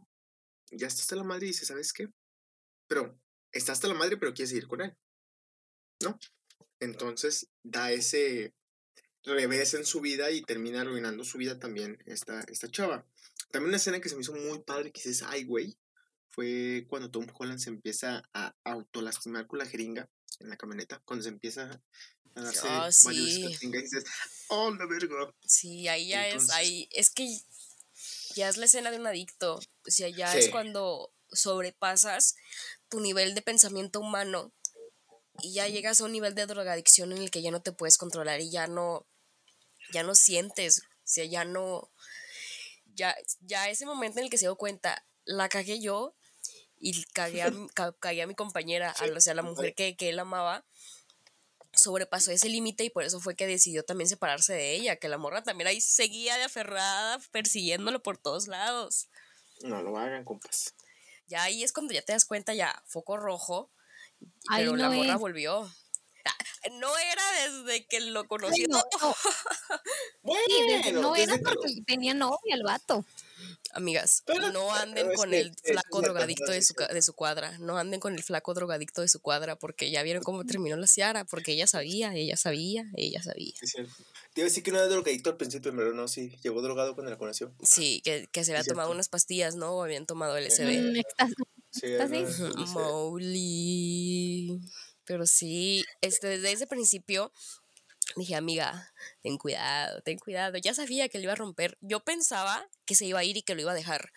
[0.69, 2.09] Ya está hasta la madre y dice, ¿sabes qué?
[2.89, 3.17] Pero
[3.53, 4.97] está hasta la madre, pero quiere seguir con él.
[6.03, 6.19] ¿No?
[6.81, 8.53] Entonces da ese
[9.23, 13.05] revés en su vida y termina arruinando su vida también esta, esta chava.
[13.51, 15.77] También una escena que se me hizo muy padre, que dices, ay, güey,
[16.29, 20.09] fue cuando Tom Holland se empieza a autolastimar con la jeringa
[20.39, 21.81] en la camioneta, cuando se empieza
[22.35, 23.57] a darse Ah, varios sí.
[23.61, 24.05] y dices,
[24.49, 25.33] oh, la verga.
[25.45, 27.27] Sí, ahí ya es, Entonces- ahí, es que
[28.35, 29.55] ya es la escena de un adicto.
[29.55, 30.51] O sea, ya es Sí.
[30.51, 32.35] cuando sobrepasas
[32.89, 34.53] tu nivel de pensamiento humano
[35.41, 37.97] y ya llegas a un nivel de drogadicción en el que ya no te puedes
[37.97, 39.05] controlar y ya no,
[39.91, 41.91] ya no sientes, o sea, ya no,
[42.95, 46.15] ya, ya ese momento en el que se dio cuenta, la cagué yo
[46.79, 49.73] y cagué a, mi- ca- cagué a mi compañera, a la- o sea, la mujer
[49.75, 50.65] que, que él amaba,
[51.73, 55.17] sobrepasó ese límite y por eso fue que decidió también separarse de ella, que la
[55.17, 59.07] morra también ahí seguía de aferrada, persiguiéndolo por todos lados.
[59.61, 60.73] No lo hagan, compas.
[61.27, 63.71] Ya ahí es cuando ya te das cuenta, ya, foco rojo,
[64.49, 65.19] Ahí pero la morra es.
[65.19, 65.71] volvió.
[66.79, 68.65] No era desde que lo conocí.
[68.69, 69.15] No, no,
[70.21, 73.03] Bueno, sí, desde- no desde era que- porque tenía novia el vato.
[73.73, 77.13] Amigas, Pero- no anden pero con el es flaco la drogadicto de su, de su
[77.13, 77.57] cuadra.
[77.59, 80.85] No anden con el flaco drogadicto de su cuadra, porque ya vieron cómo terminó la
[80.87, 83.53] Ciara, porque ella sabía, ella sabía, ella sabía.
[83.61, 83.93] Es cierto.
[84.33, 86.37] Te iba a decir que no era drogadicto al principio, pero no, sí.
[86.43, 87.51] Llegó drogado cuando la conoció.
[87.63, 88.95] Sí, que, que se había tomado cierto.
[88.95, 89.71] unas pastillas, ¿no?
[89.71, 90.81] O habían tomado LSD.
[90.81, 91.31] Mm, estás-
[91.73, 92.09] Sí, ¿Estás
[92.71, 94.59] Mowgli.
[95.11, 97.33] Pero sí, este, desde ese principio
[98.15, 100.57] dije, amiga, ten cuidado, ten cuidado.
[100.57, 101.77] Ya sabía que lo iba a romper.
[101.81, 104.13] Yo pensaba que se iba a ir y que lo iba a dejar.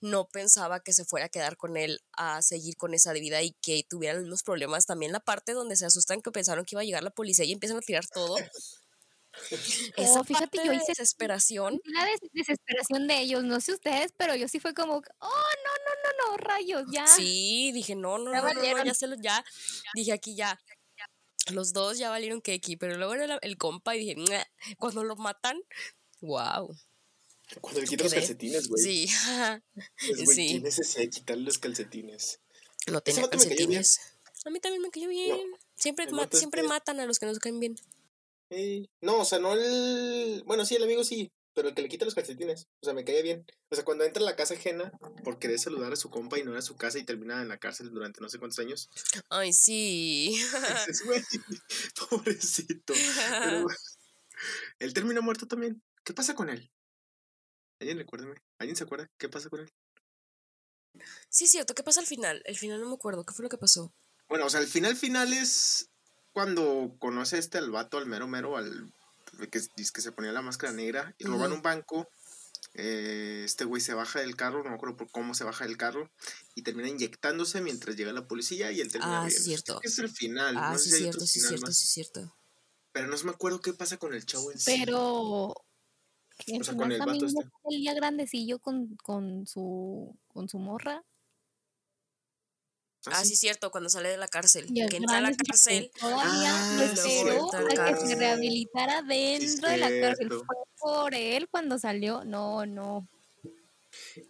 [0.00, 3.52] No pensaba que se fuera a quedar con él a seguir con esa vida y
[3.60, 4.86] que tuviera los mismos problemas.
[4.86, 7.52] También la parte donde se asustan que pensaron que iba a llegar la policía y
[7.52, 8.38] empiezan a tirar todo.
[9.96, 11.80] Esa Oh, fíjate, parte yo hice- desesperación.
[11.84, 15.00] La des- desesperación de ellos, no sé ustedes, pero yo sí fue como, oh, no,
[15.28, 17.06] no, no, no, rayos, ya.
[17.06, 19.44] Sí, dije, no, no, Ya no, no, no, ya se lo, ya,
[19.94, 20.60] dije aquí ya.
[21.52, 24.16] Los dos ya valieron keki, pero luego era el compa y dije,
[24.78, 25.60] cuando lo matan,
[26.20, 26.76] wow.
[27.60, 28.82] Cuando le quitan los calcetines, güey.
[28.82, 29.08] Sí,
[30.24, 30.48] Pues, sí.
[30.54, 32.40] ¿Qué necesidad de quitarle los calcetines?
[32.86, 33.98] no tenía calcetines.
[34.44, 35.38] A mí también me cayó bien.
[35.76, 37.74] siempre el ma- siempre este- matan a los que nos caen bien.
[39.00, 40.42] No, o sea, no el.
[40.44, 42.68] Bueno, sí, el amigo sí, pero el que le quita los calcetines.
[42.80, 43.44] O sea, me caía bien.
[43.70, 44.92] O sea, cuando entra a la casa ajena
[45.24, 47.58] por querer saludar a su compa y no era su casa y termina en la
[47.58, 48.88] cárcel durante no sé cuántos años.
[49.28, 50.40] Ay, sí.
[51.04, 51.22] güey,
[52.10, 52.94] pobrecito.
[53.44, 53.76] Pero, güey,
[54.80, 55.82] él termina muerto también.
[56.04, 56.70] ¿Qué pasa con él?
[57.80, 58.34] ¿Alguien recuérdame?
[58.58, 59.08] ¿Alguien se acuerda?
[59.18, 59.70] ¿Qué pasa con él?
[61.28, 61.74] sí, cierto.
[61.74, 62.42] ¿Qué pasa al final?
[62.44, 63.24] El final no me acuerdo.
[63.24, 63.94] ¿Qué fue lo que pasó?
[64.28, 65.89] Bueno, o sea, el final final es
[66.40, 68.90] cuando conoce este al vato, al mero mero, al
[69.50, 71.56] que, dice que se ponía la máscara negra y roban Ujú.
[71.56, 72.08] un banco.
[72.72, 75.76] eh, este güey se baja del carro, no me acuerdo por cómo se baja del
[75.76, 76.08] carro,
[76.54, 79.48] y termina inyectándose mientras llega la policía y él termina Ah, sí, muriendo.
[79.48, 79.80] cierto.
[79.82, 80.56] Es el final.
[80.56, 82.36] Ah, no sé sí, si hay cierto, otro sí, final cierto, más, sí, cierto.
[82.92, 84.72] Pero no me acuerdo qué pasa con el chavo en sí.
[84.78, 87.44] Pero al O sea, con final el vato este.
[87.84, 91.04] ya grandecillo con, con su con su morra.
[93.06, 94.66] Ah, sí, cierto, cuando sale de la cárcel.
[94.90, 95.90] Que entra a la cárcel.
[95.98, 100.28] Todavía Ah, lo sí, esperó a que se rehabilitara dentro de la cárcel.
[100.28, 102.24] Fue por él cuando salió.
[102.24, 103.08] No, no.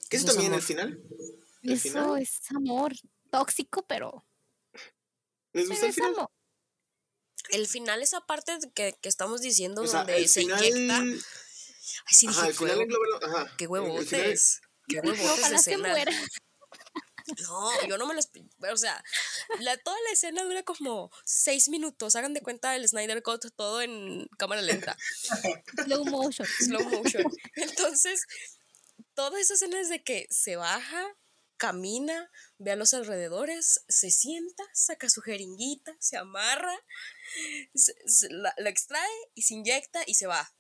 [0.09, 0.63] ¿Qué es Eso es también el amor.
[0.63, 1.01] final?
[1.63, 2.23] ¿El Eso final?
[2.23, 2.93] es amor
[3.31, 4.25] tóxico, pero,
[5.53, 6.15] ¿Les pero gusta el es final?
[6.15, 6.31] amor.
[7.51, 10.65] El final, esa parte que, que estamos diciendo O sea, donde el se final.
[10.65, 10.99] inyecta.
[11.01, 12.95] Ay, sí, dije, Ajá, el final "Huevo,
[13.25, 13.53] Ajá.
[13.57, 14.61] qué el- el final- huevotes.
[14.89, 16.13] Qué huevotes Ojalá se muera.
[17.43, 19.03] No, yo no me lo esp- O sea,
[19.61, 22.17] la, toda la escena dura como seis minutos.
[22.17, 24.97] Hagan de cuenta el Snyder Cut todo en cámara lenta,
[25.85, 26.47] Slow motion.
[26.59, 27.25] slow motion.
[27.57, 28.23] Entonces,
[29.15, 31.07] toda esa escena es de que se baja,
[31.57, 36.75] camina, ve a los alrededores, se sienta, saca su jeringuita, se amarra,
[37.75, 40.55] se- se- la, la extrae y se inyecta y se va.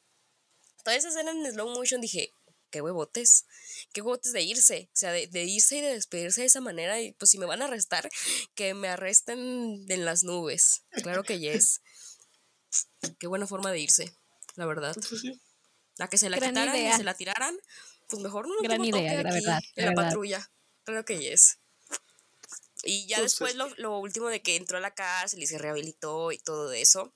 [0.84, 2.32] Toda esa escena en slow motion dije,
[2.70, 3.46] qué huevotes,
[3.92, 7.00] qué huevotes de irse, o sea, de, de irse y de despedirse de esa manera
[7.00, 8.08] y pues si me van a arrestar,
[8.54, 11.80] que me arresten en las nubes, claro que yes.
[13.18, 14.12] Qué buena forma de irse,
[14.56, 14.94] la verdad.
[15.08, 15.40] Pues sí.
[15.98, 16.94] A que se la Gran quitaran idea.
[16.94, 17.58] y se la tiraran,
[18.08, 20.50] pues mejor no Gran idea, toque la aquí verdad, en la la patrulla.
[20.84, 21.58] Claro que yes.
[22.82, 25.58] Y ya Pues, después lo, lo último de que entró a la cárcel y se
[25.58, 27.12] rehabilitó y todo eso,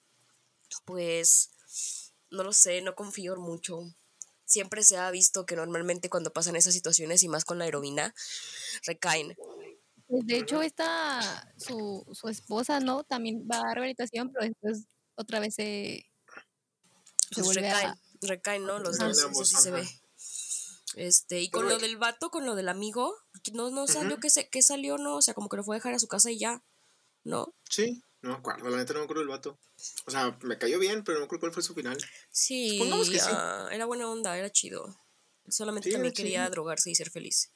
[0.85, 1.51] pues
[2.31, 3.81] no lo sé, no confío mucho.
[4.55, 8.15] Siempre se ha visto que normalmente cuando pasan esas situaciones y más con la heroína,
[8.87, 9.35] recaen.
[10.07, 13.03] Pues, de hecho, esta, su, su esposa, ¿no?
[13.03, 14.87] También va a rehabilitación, pero después
[15.17, 16.07] otra vez se,
[17.31, 17.99] se Pues vuelve recaen, a...
[18.23, 18.79] recaen, ¿no?
[18.79, 19.89] Los dos, eso sí se ve.
[20.95, 23.13] Este, y con lo del vato, con lo del amigo,
[23.55, 24.21] no, no salió Ujú.
[24.21, 25.17] que, se, que salió, ¿no?
[25.17, 26.63] O sea, como que lo fue a dejar a su casa y ya,
[27.25, 27.53] ¿no?
[27.69, 29.59] Sí, no me acuerdo, la neta no me acuerdo del vato.
[30.07, 31.99] O sea, me cayó bien, pero no me acuerdo cuál fue su final.
[32.31, 33.29] Sí, Supongamos que sí.
[33.31, 34.99] ah, era buena onda, era chido.
[35.47, 37.51] Solamente también quería drogarse y ser feliz.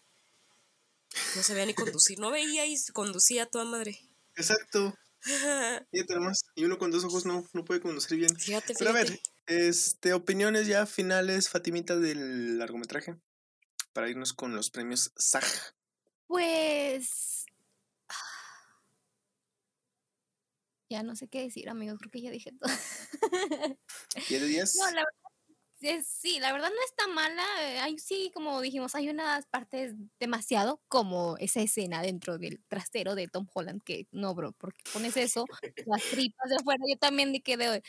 [1.37, 3.99] No sabía ni conducir, no veía y conducía a toda madre.
[4.37, 4.95] Exacto.
[6.55, 8.37] y uno con dos ojos no, no puede conducir bien.
[8.39, 13.17] Fíjate, Pero a ver, este, opiniones ya finales, Fatimita, del largometraje.
[13.95, 15.47] Para irnos con los premios SAG.
[16.27, 17.38] Pues.
[20.89, 22.71] Ya no sé qué decir, amigos, creo que ya dije todo.
[24.29, 24.77] ¿10 de 10?
[24.77, 27.45] No, la verdad, sí, la verdad no está mala.
[27.63, 33.15] Eh, hay, sí, como dijimos, hay unas partes demasiado, como esa escena dentro del trasero
[33.15, 35.45] de Tom Holland, que no, bro, porque pones eso,
[35.87, 37.83] las tripas de afuera, yo también quedé,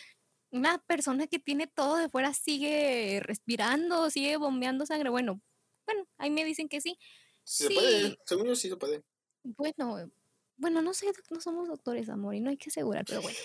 [0.51, 5.09] una persona que tiene todo de fuera sigue respirando, sigue bombeando sangre.
[5.09, 5.41] Bueno,
[5.85, 6.97] bueno, ahí me dicen que sí.
[7.43, 9.03] Sí, se puede, según yo sí se puede.
[9.43, 10.11] Bueno,
[10.59, 13.37] bueno, no sé, no somos doctores, amor, y no hay que asegurar, pero bueno.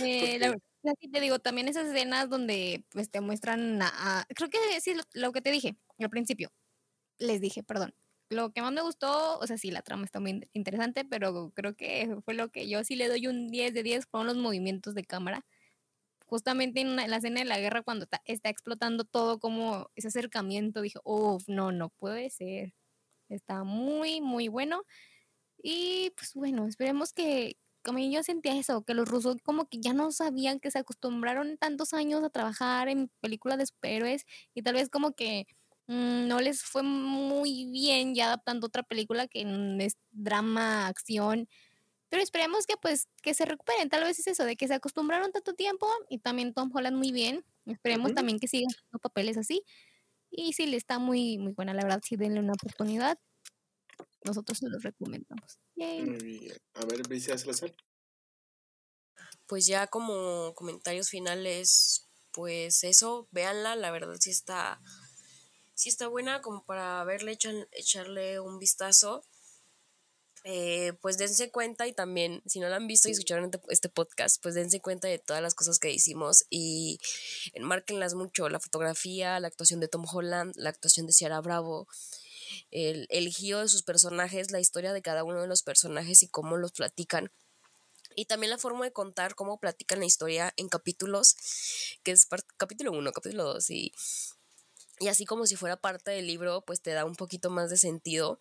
[0.00, 4.58] Eh, la verdad, te digo, también esas escenas donde pues, te muestran a, creo que
[4.80, 6.52] sí, lo, que te dije al principio,
[7.18, 7.94] les dije, perdón,
[8.30, 11.76] lo que más me gustó, o sea, sí, la trama está muy interesante, pero creo
[11.76, 14.94] que fue lo que yo sí le doy un 10 de 10 con los movimientos
[14.94, 15.44] de cámara
[16.26, 20.98] justamente en, la escena de la guerra, cuando está, explotando todo, como ese acercamiento, dije,
[21.04, 22.74] oh, no, no puede ser.
[23.28, 24.82] Está muy, muy bueno.
[25.66, 29.94] Y pues bueno, esperemos que, como yo sentía eso, que los rusos como que ya
[29.94, 34.74] no sabían que se acostumbraron tantos años a trabajar en películas de superhéroes y tal
[34.74, 35.46] vez como que
[35.86, 39.46] mm, no les fue muy bien ya adaptando otra película que
[39.80, 41.48] es drama, acción
[42.10, 43.88] pero esperemos que pues que se recuperen.
[43.88, 47.10] Tal vez es eso, de que se acostumbraron tanto tiempo y también Tom Holland muy
[47.10, 47.44] bien.
[47.66, 49.64] Esperemos también que sigan haciendo papeles así.
[50.30, 53.18] Y sí, le está muy, muy buena, la verdad, sí denle una oportunidad.
[54.24, 55.58] Nosotros se los recomendamos.
[56.74, 57.74] A ver, Bricia Salazar.
[59.46, 64.80] Pues ya como comentarios finales, pues eso, véanla, la verdad sí está,
[65.74, 67.38] sí está buena como para verle,
[67.72, 69.22] echarle un vistazo.
[70.46, 73.88] Eh, pues dense cuenta y también, si no lo han visto y escucharon este, este
[73.88, 76.98] podcast, pues dense cuenta de todas las cosas que hicimos y
[77.54, 81.88] enmárquenlas mucho, la fotografía, la actuación de Tom Holland, la actuación de Ciara Bravo,
[82.70, 86.28] el, el giro de sus personajes, la historia de cada uno de los personajes y
[86.28, 87.30] cómo los platican.
[88.16, 91.36] Y también la forma de contar cómo platican la historia en capítulos,
[92.02, 92.26] que es
[92.56, 93.92] capítulo 1, capítulo 2 y
[95.00, 97.76] y así como si fuera parte del libro, pues te da un poquito más de
[97.76, 98.38] sentido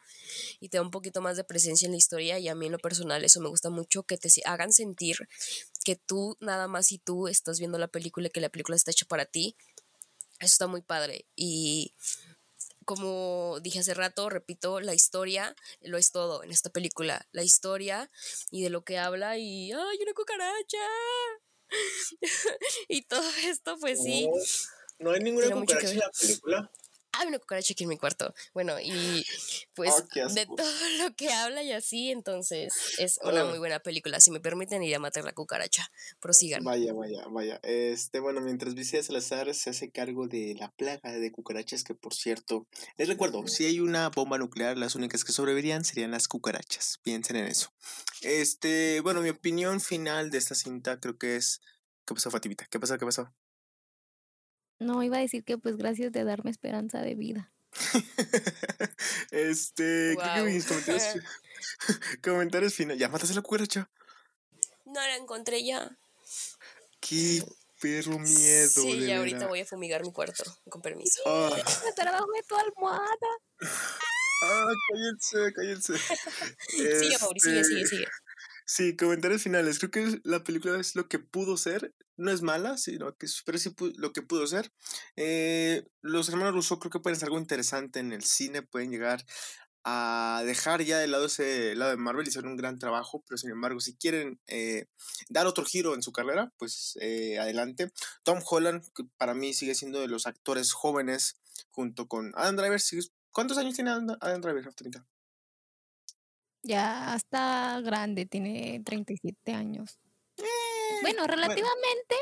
[0.60, 2.38] y te da un poquito más de presencia en la historia.
[2.38, 5.18] Y a mí en lo personal eso me gusta mucho, que te hagan sentir
[5.84, 8.92] que tú nada más y tú estás viendo la película y que la película está
[8.92, 9.56] hecha para ti.
[10.40, 11.26] Eso está muy padre.
[11.36, 11.96] Y
[12.86, 17.28] como dije hace rato, repito, la historia lo es todo en esta película.
[17.32, 18.10] La historia
[18.52, 20.78] y de lo que habla y ¡ay, una cucaracha!
[22.88, 24.30] y todo esto, pues sí.
[25.00, 26.72] ¿No hay ninguna cucaracha en la película?
[27.14, 28.34] Hay una cucaracha aquí en mi cuarto.
[28.54, 29.26] Bueno, y
[29.76, 33.46] pues ah, de todo lo que habla y así, entonces es una ah.
[33.46, 34.20] muy buena película.
[34.20, 35.90] Si me permiten ir a matar la cucaracha,
[36.20, 36.64] prosigan.
[36.64, 37.60] Vaya, vaya, vaya.
[37.64, 42.14] Este, bueno, mientras Vicente Salazar se hace cargo de la plaga de cucarachas, que por
[42.14, 47.00] cierto, les recuerdo, si hay una bomba nuclear, las únicas que sobrevivirían serían las cucarachas.
[47.04, 47.72] Piensen en eso.
[48.22, 51.62] Este, bueno, mi opinión final de esta cinta creo que es.
[52.06, 52.66] ¿Qué pasó, Fatimita?
[52.70, 52.98] ¿Qué pasó?
[52.98, 53.34] ¿Qué pasó?
[54.84, 57.52] No, iba a decir que pues gracias de darme esperanza de vida.
[59.32, 61.04] este, creo que mis comentarios,
[62.24, 63.00] comentarios finales.
[63.00, 63.90] ¿Ya mataste la cucaracha?
[64.86, 65.98] No la encontré ya.
[67.00, 67.44] Qué
[67.80, 68.70] perro miedo.
[68.70, 71.22] Sí, ya ahorita voy a fumigar mi cuarto, con permiso.
[71.26, 71.50] Ah.
[71.56, 73.10] Me de tu almohada.
[74.46, 75.98] Ah, cállense, cállense.
[76.68, 78.08] sigue, Mauricio, sigue, sigue, sigue.
[78.66, 79.80] Sí, comentarios finales.
[79.80, 81.94] Creo que la película es lo que pudo ser.
[82.16, 83.44] No es mala, sino que es
[83.98, 84.72] lo que pudo ser.
[85.16, 88.62] Eh, los hermanos Russo creo que pueden ser algo interesante en el cine.
[88.62, 89.26] Pueden llegar
[89.84, 93.38] a dejar ya de lado ese lado de Marvel y hacer un gran trabajo, pero
[93.38, 94.86] sin embargo, si quieren eh,
[95.30, 97.92] dar otro giro en su carrera, pues eh, adelante.
[98.24, 101.36] Tom Holland, que para mí sigue siendo de los actores jóvenes,
[101.72, 102.82] junto con Adam Driver.
[103.32, 105.06] ¿Cuántos años tiene Adam Driver, 30?
[106.64, 110.00] Ya está grande, tiene 37 años.
[110.38, 110.44] Eh,
[111.02, 112.16] bueno, relativamente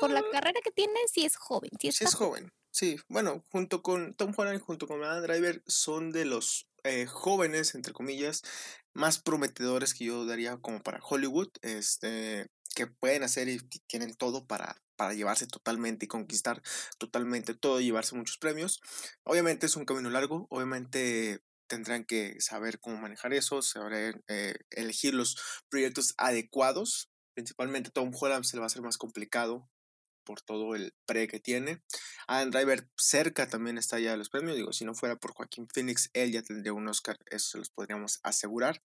[0.00, 0.24] por la ah.
[0.30, 1.70] carrera que tiene, sí es joven.
[1.80, 2.98] Sí, es joven, sí.
[3.08, 7.74] Bueno, junto con Tom Holland y junto con Adam Driver son de los eh, jóvenes,
[7.74, 8.42] entre comillas,
[8.92, 14.46] más prometedores que yo daría como para Hollywood, este, que pueden hacer y tienen todo
[14.46, 16.62] para, para llevarse totalmente y conquistar
[16.98, 18.80] totalmente todo y llevarse muchos premios.
[19.24, 25.14] Obviamente es un camino largo, obviamente tendrán que saber cómo manejar eso, saber eh, elegir
[25.14, 25.36] los
[25.68, 27.10] proyectos adecuados.
[27.34, 29.68] Principalmente Tom Holland se le va a hacer más complicado
[30.26, 31.82] por todo el pre que tiene.
[32.26, 34.56] Adam Driver cerca también está ya de los premios.
[34.56, 37.70] Digo, si no fuera por Joaquín Phoenix, él ya tendría un Oscar, eso se los
[37.70, 38.82] podríamos asegurar.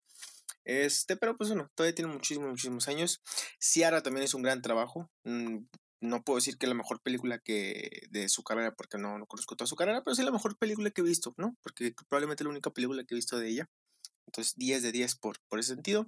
[0.64, 3.22] Este, pero pues bueno, todavía tiene muchísimos, muchísimos años.
[3.60, 5.10] Ciara también es un gran trabajo.
[6.02, 9.56] No puedo decir que la mejor película que de su carrera, porque no, no conozco
[9.56, 11.56] toda su carrera, pero sí la mejor película que he visto, ¿no?
[11.62, 13.70] Porque probablemente la única película que he visto de ella.
[14.26, 16.08] Entonces, 10 de 10 por, por ese sentido.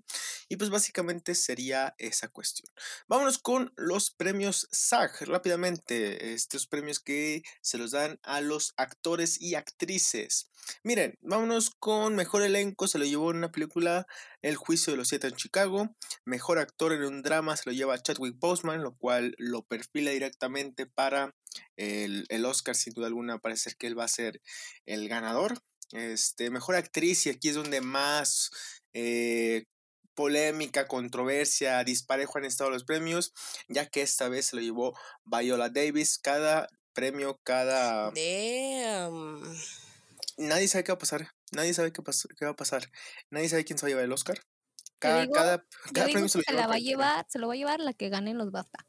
[0.53, 2.71] Y pues básicamente sería esa cuestión.
[3.07, 6.35] Vámonos con los premios SAG rápidamente.
[6.35, 10.51] Estos premios que se los dan a los actores y actrices.
[10.83, 12.87] Miren, vámonos con mejor elenco.
[12.87, 14.05] Se lo llevó en una película
[14.43, 15.89] El juicio de los siete en Chicago.
[16.23, 20.85] Mejor actor en un drama se lo lleva Chadwick Boseman, lo cual lo perfila directamente
[20.85, 21.33] para
[21.77, 22.75] el, el Oscar.
[22.75, 24.39] Sin duda alguna, parece que él va a ser
[24.85, 25.63] el ganador.
[25.93, 28.51] Este, mejor actriz, y aquí es donde más
[28.93, 29.65] eh,
[30.15, 33.33] polémica, controversia, disparejo han estado los premios,
[33.67, 36.17] ya que esta vez se lo llevó Viola Davis.
[36.17, 38.11] Cada premio, cada.
[40.37, 41.33] Nadie sabe qué va a pasar.
[41.51, 42.01] Nadie sabe qué,
[42.37, 42.89] qué, va a pasar.
[43.29, 44.39] Nadie sabe quién se va a llevar el Oscar.
[44.99, 47.93] Cada, cada, premio se lo, se va a llevar, se lo va a llevar la
[47.93, 48.87] que gane los BAFTA.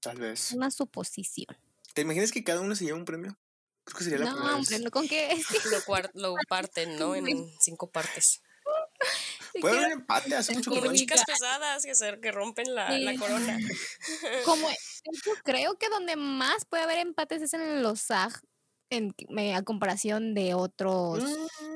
[0.00, 0.52] Tal vez.
[0.52, 1.56] Una suposición.
[1.94, 3.38] ¿Te imaginas que cada uno se lleva un premio?
[3.84, 4.90] Creo que sería la no, hombre, ¿no?
[4.90, 5.30] ¿con qué?
[6.14, 7.14] lo, parten, ¿no?
[7.14, 8.42] En, cinco partes.
[9.60, 13.58] Puede haber empate, hace mucho Como chicas pesadas que, se, que rompen la, la corona.
[14.44, 18.40] Como, yo creo que donde más puede haber empates es en los SAG,
[18.90, 19.14] en,
[19.54, 21.22] a comparación de otros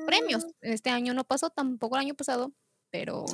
[0.05, 0.45] premios.
[0.45, 0.49] Mm.
[0.61, 2.51] Este año no pasó, tampoco el año pasado,
[2.91, 3.25] pero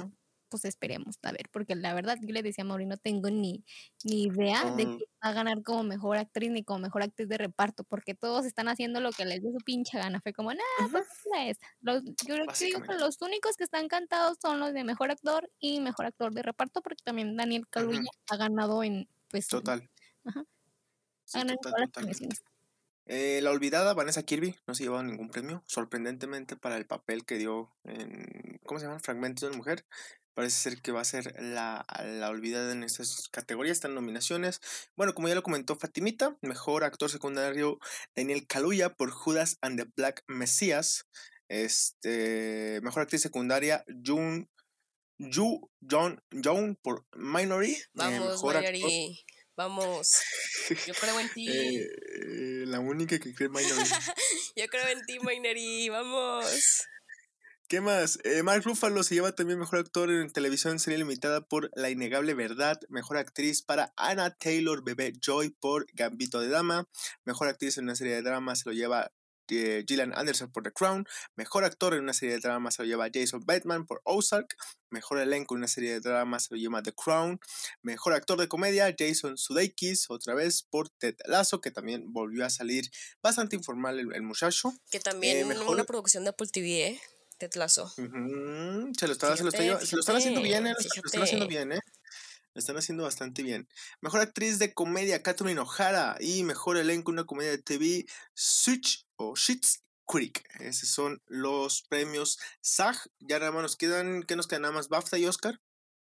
[0.53, 3.63] pues esperemos, a ver, porque la verdad yo le decía a Mauri, no tengo ni,
[4.03, 7.39] ni idea de que va a ganar como mejor actriz ni como mejor actriz de
[7.39, 10.21] reparto, porque todos están haciendo lo que les dio su pinche gana.
[10.21, 11.07] Fue como, nada, pues
[11.47, 12.45] es Los, yo creo
[12.83, 16.43] que los únicos que están cantados son los de mejor actor y mejor actor de
[16.43, 19.47] reparto, porque también Daniel Kaluuya ha ganado en, pues...
[19.47, 19.89] Total.
[20.23, 20.45] Ajá.
[23.05, 27.37] Eh, la olvidada Vanessa Kirby no se llevó ningún premio, sorprendentemente para el papel que
[27.37, 28.99] dio en, ¿cómo se llama?
[28.99, 29.85] Fragmentos de mujer.
[30.33, 34.61] Parece ser que va a ser la, la olvidada en estas categorías, están nominaciones.
[34.95, 37.79] Bueno, como ya lo comentó Fatimita, mejor actor secundario
[38.15, 40.81] Daniel Kaluuya por Judas and the Black Messiah.
[41.49, 44.47] Este, mejor actriz secundaria June
[45.19, 47.73] Yu John John por Minority.
[47.73, 49.25] Eh, Vamos, Minority.
[49.55, 50.21] Vamos.
[50.87, 51.47] Yo creo en ti.
[51.47, 53.89] Eh, la única que cree Minority.
[54.55, 55.89] Yo creo en ti, Minority.
[55.89, 56.87] Vamos.
[57.67, 58.19] ¿Qué más?
[58.23, 62.33] Eh, Mark Ruffalo se lleva también mejor actor en televisión serie limitada por La Innegable
[62.33, 62.79] Verdad.
[62.89, 66.87] Mejor actriz para Anna Taylor Bebé Joy por Gambito de Dama.
[67.25, 69.11] Mejor actriz en una serie de drama se lo lleva
[69.49, 71.05] eh, Gillian Anderson por The Crown.
[71.35, 74.55] Mejor actor en una serie de drama se lo lleva Jason Bateman por Ozark.
[74.89, 77.39] Mejor elenco en una serie de drama se lo lleva The Crown.
[77.81, 82.49] Mejor actor de comedia Jason Sudeikis, otra vez por Ted Lasso, que también volvió a
[82.49, 82.89] salir
[83.21, 84.73] bastante informal el, muchacho.
[84.91, 85.73] Que también eh, mejor...
[85.73, 87.01] una producción de Apple TV, ¿eh?
[87.95, 90.73] Se, lo está, se, lo se, lo están haciendo bien, ¿eh?
[90.73, 91.79] Lo están haciendo bien, ¿eh?
[92.53, 93.67] Lo están haciendo bastante bien.
[94.01, 96.17] Mejor actriz de comedia, Catherine O'Hara.
[96.19, 100.43] Y mejor elenco, una comedia de TV, Switch o Shit's Creek.
[100.59, 102.97] Esos son los premios SAG.
[103.19, 104.63] Ya nada más nos quedan, ¿qué nos quedan?
[104.63, 105.59] Nada más BAFTA y Oscar.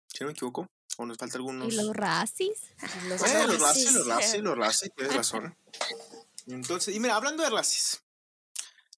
[0.07, 0.67] Si no me equivoco.
[0.97, 1.71] O nos falta algunos.
[1.71, 2.59] ¿Y los Razzies?
[3.07, 5.55] Los, eh, los Razzies, los Razzies, los Razzies, tienes razón.
[6.47, 8.01] Entonces, y mira, hablando de Razzies,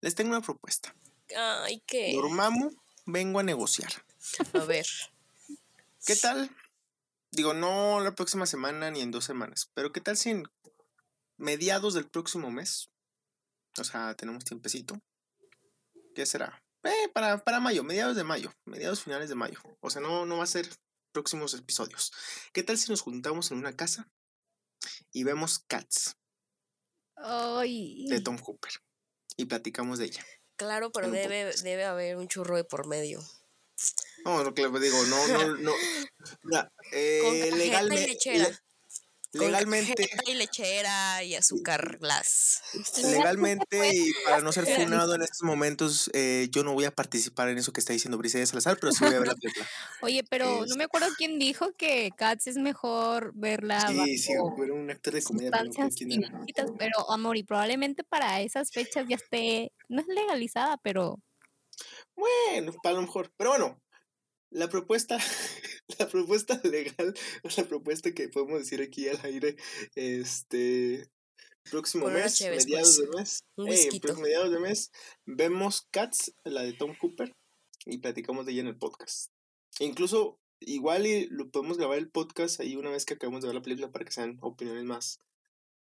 [0.01, 0.95] les tengo una propuesta.
[1.35, 2.13] Ay, ¿qué?
[2.13, 2.71] Dormamo,
[3.05, 3.91] vengo a negociar.
[4.53, 4.87] A ver.
[6.05, 6.49] ¿Qué tal?
[7.31, 10.43] Digo, no la próxima semana ni en dos semanas, pero ¿qué tal si en
[11.37, 12.89] mediados del próximo mes?
[13.79, 15.01] O sea, tenemos tiempecito.
[16.13, 16.63] ¿Qué será?
[16.83, 19.59] Eh, para, para mayo, mediados de mayo, mediados finales de mayo.
[19.79, 20.69] O sea, no, no va a ser
[21.11, 22.11] próximos episodios.
[22.51, 24.11] ¿Qué tal si nos juntamos en una casa
[25.11, 26.17] y vemos Cats?
[27.15, 28.05] Ay.
[28.09, 28.73] De Tom Hooper.
[29.37, 30.25] Y platicamos de ella.
[30.55, 33.21] Claro, pero debe, debe haber un churro de por medio.
[34.25, 35.73] No, lo que le digo, no, no, no.
[36.93, 38.17] eh, legalmente,
[39.33, 42.61] legalmente y lechera y azúcar glass.
[43.03, 47.49] Legalmente y para no ser funado en estos momentos, eh, yo no voy a participar
[47.49, 49.67] en eso que está diciendo Briseida Salazar, pero sí voy a ver la película.
[50.01, 53.87] Oye, pero no me acuerdo quién dijo que Cats es mejor verla.
[53.87, 55.51] Sí, sí, pero un actor de comedia.
[55.51, 61.19] Pero, pero amor, y probablemente para esas fechas ya esté, no es legalizada, pero
[62.15, 63.31] bueno, para lo mejor.
[63.37, 63.81] Pero bueno,
[64.49, 65.17] la propuesta,
[65.99, 67.13] la propuesta legal,
[67.57, 69.55] la propuesta que podemos decir aquí al aire,
[69.95, 71.09] este
[71.69, 74.91] próximo mes, mediados de mes, mediados de mes,
[75.25, 77.33] vemos Cats, la de Tom Cooper,
[77.85, 79.31] y platicamos de ella en el podcast.
[79.79, 83.47] E incluso igual y lo podemos grabar el podcast ahí una vez que acabemos de
[83.47, 85.19] ver la película para que sean opiniones más,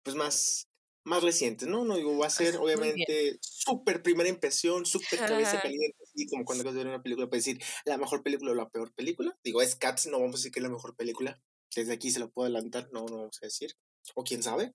[0.03, 0.67] pues más,
[1.03, 1.83] más recientes, ¿no?
[1.85, 6.61] No digo, va a ser obviamente súper primera impresión, súper cabeza caliente, así como cuando
[6.61, 9.37] acabas de ver una película, puedes decir la mejor película o la peor película.
[9.43, 11.41] Digo, es Cats, no vamos a decir que es la mejor película.
[11.75, 13.75] Desde aquí se lo puedo adelantar, no, no vamos a decir.
[14.15, 14.73] O quién sabe,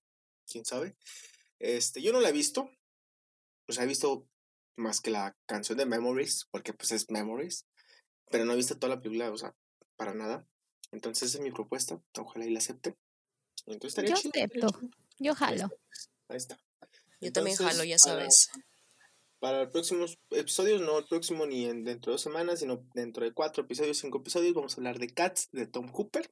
[0.49, 0.95] quién sabe.
[1.59, 2.69] Este, yo no la he visto.
[3.67, 4.27] O sea, he visto
[4.77, 7.65] más que la canción de Memories, porque pues es Memories.
[8.29, 9.55] Pero no he visto toda la película, o sea,
[9.95, 10.47] para nada.
[10.91, 12.01] Entonces esa es mi propuesta.
[12.17, 12.95] Ojalá y la acepte.
[13.65, 14.67] Entonces yo acepto.
[15.19, 15.69] Yo jalo.
[16.27, 16.59] Ahí está.
[17.21, 18.49] Yo también jalo, ya sabes.
[18.51, 18.74] Para,
[19.41, 23.33] los próximos episodios, no el próximo ni en, dentro de dos semanas, sino dentro de
[23.33, 26.29] cuatro episodios, cinco episodios, vamos a hablar de Cats de Tom Hooper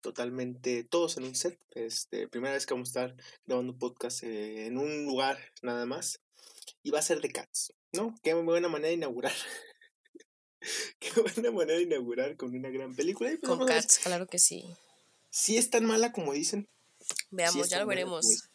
[0.00, 1.58] totalmente todos en un set.
[1.70, 6.20] Este, primera vez que vamos a estar grabando podcast eh, en un lugar nada más.
[6.82, 8.14] Y va a ser de Cats, ¿no?
[8.22, 9.32] Qué buena manera de inaugurar.
[10.98, 13.30] Qué buena manera de inaugurar con una gran película.
[13.40, 14.64] Pues con Cats, claro que sí.
[15.30, 16.68] Si es tan mala como dicen.
[17.30, 18.48] Veamos, ya lo veremos.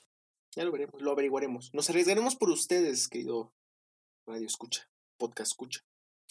[0.56, 1.74] Ya lo veremos, lo averiguaremos.
[1.74, 3.52] Nos arriesgaremos por ustedes, querido
[4.26, 5.84] radio escucha, podcast escucha.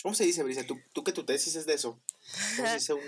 [0.03, 0.66] ¿Cómo se dice, Brisa?
[0.66, 2.03] ¿Tú, tú que tu tesis es de eso?
[2.57, 3.03] ¿Cómo se dice un,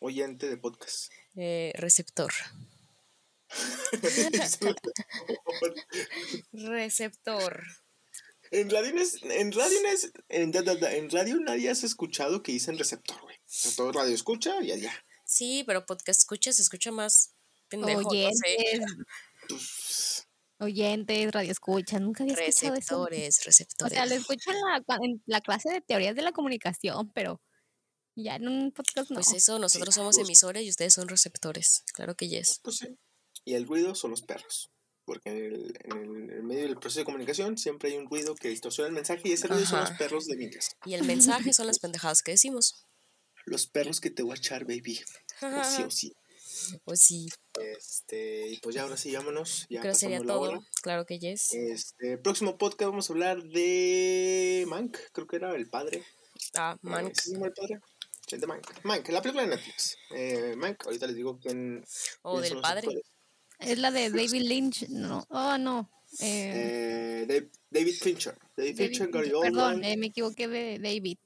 [0.00, 1.12] oyente de podcast?
[1.36, 2.32] Eh, receptor.
[6.52, 7.62] receptor.
[8.50, 9.78] En radio, en radio,
[10.28, 13.36] en, en, radio nadie has escuchado que dicen receptor, güey.
[13.66, 14.92] O todo radio escucha y allá.
[15.24, 17.34] Sí, pero podcast escucha se escucha más
[17.68, 18.40] pendejo, Oyentes.
[19.48, 20.17] Pues,
[20.60, 23.04] Oyentes, radio escucha, nunca había escuchado eso.
[23.04, 23.92] Receptores, receptores.
[23.92, 27.40] O sea, lo escucho la, en la clase de teorías de la comunicación, pero
[28.16, 29.14] ya en un podcast no.
[29.14, 31.84] Pues eso, nosotros somos emisores y ustedes son receptores.
[31.94, 32.60] Claro que yes.
[32.62, 32.98] Pues sí.
[33.44, 34.70] Y el ruido son los perros.
[35.04, 38.94] Porque en el, medio del proceso de comunicación siempre hay un ruido que distorsiona el
[38.94, 40.72] mensaje y ese ruido son los perros de mi casa.
[40.84, 42.84] Y el mensaje son las pendejadas que decimos.
[43.46, 45.00] Los perros que te voy a echar, baby.
[45.40, 46.12] o sí o sí.
[46.84, 47.26] O sí.
[47.76, 49.66] Este, y pues ya ahora sí, vámonos.
[49.68, 50.64] Ya Creo sería todo.
[50.82, 51.52] Claro que yes.
[51.52, 56.04] Este, próximo podcast vamos a hablar de Mank, creo que era el padre.
[56.54, 57.14] Ah, Mank.
[57.18, 57.80] ¿Sí, el padre?
[58.30, 58.84] de Mank.
[58.84, 59.96] Mank, la película de Netflix.
[60.10, 61.84] Eh, Mank, ahorita les digo quién.
[62.22, 62.88] O del padre.
[63.58, 65.26] Es la de David Lynch, no.
[65.30, 65.90] Oh, no.
[66.20, 68.38] Eh, eh David Fincher.
[68.56, 71.18] David, Fincher, Gary Perdón, eh, me equivoqué de David.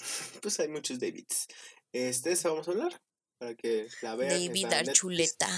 [0.42, 1.46] pues hay muchos Davids.
[1.92, 3.00] Este, esa vamos a hablar.
[3.38, 4.30] Para que la vean.
[4.30, 5.48] David Archuleta.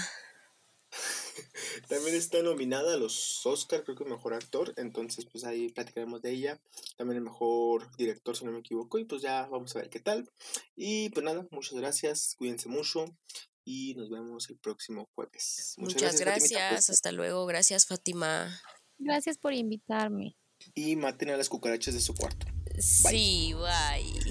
[1.87, 4.73] También está nominada a los Oscar, creo que mejor actor.
[4.77, 6.61] Entonces, pues ahí platicaremos de ella.
[6.97, 8.99] También el mejor director, si no me equivoco.
[8.99, 10.29] Y pues ya vamos a ver qué tal.
[10.75, 12.35] Y pues nada, muchas gracias.
[12.37, 13.05] Cuídense mucho.
[13.65, 15.75] Y nos vemos el próximo jueves.
[15.77, 16.89] Muchas, gracias.
[16.89, 17.45] Hasta luego.
[17.45, 18.59] Gracias, Fátima.
[18.97, 20.35] Gracias por invitarme.
[20.73, 22.47] Y maten a las cucarachas de su cuarto.
[22.79, 24.28] Sí, bye.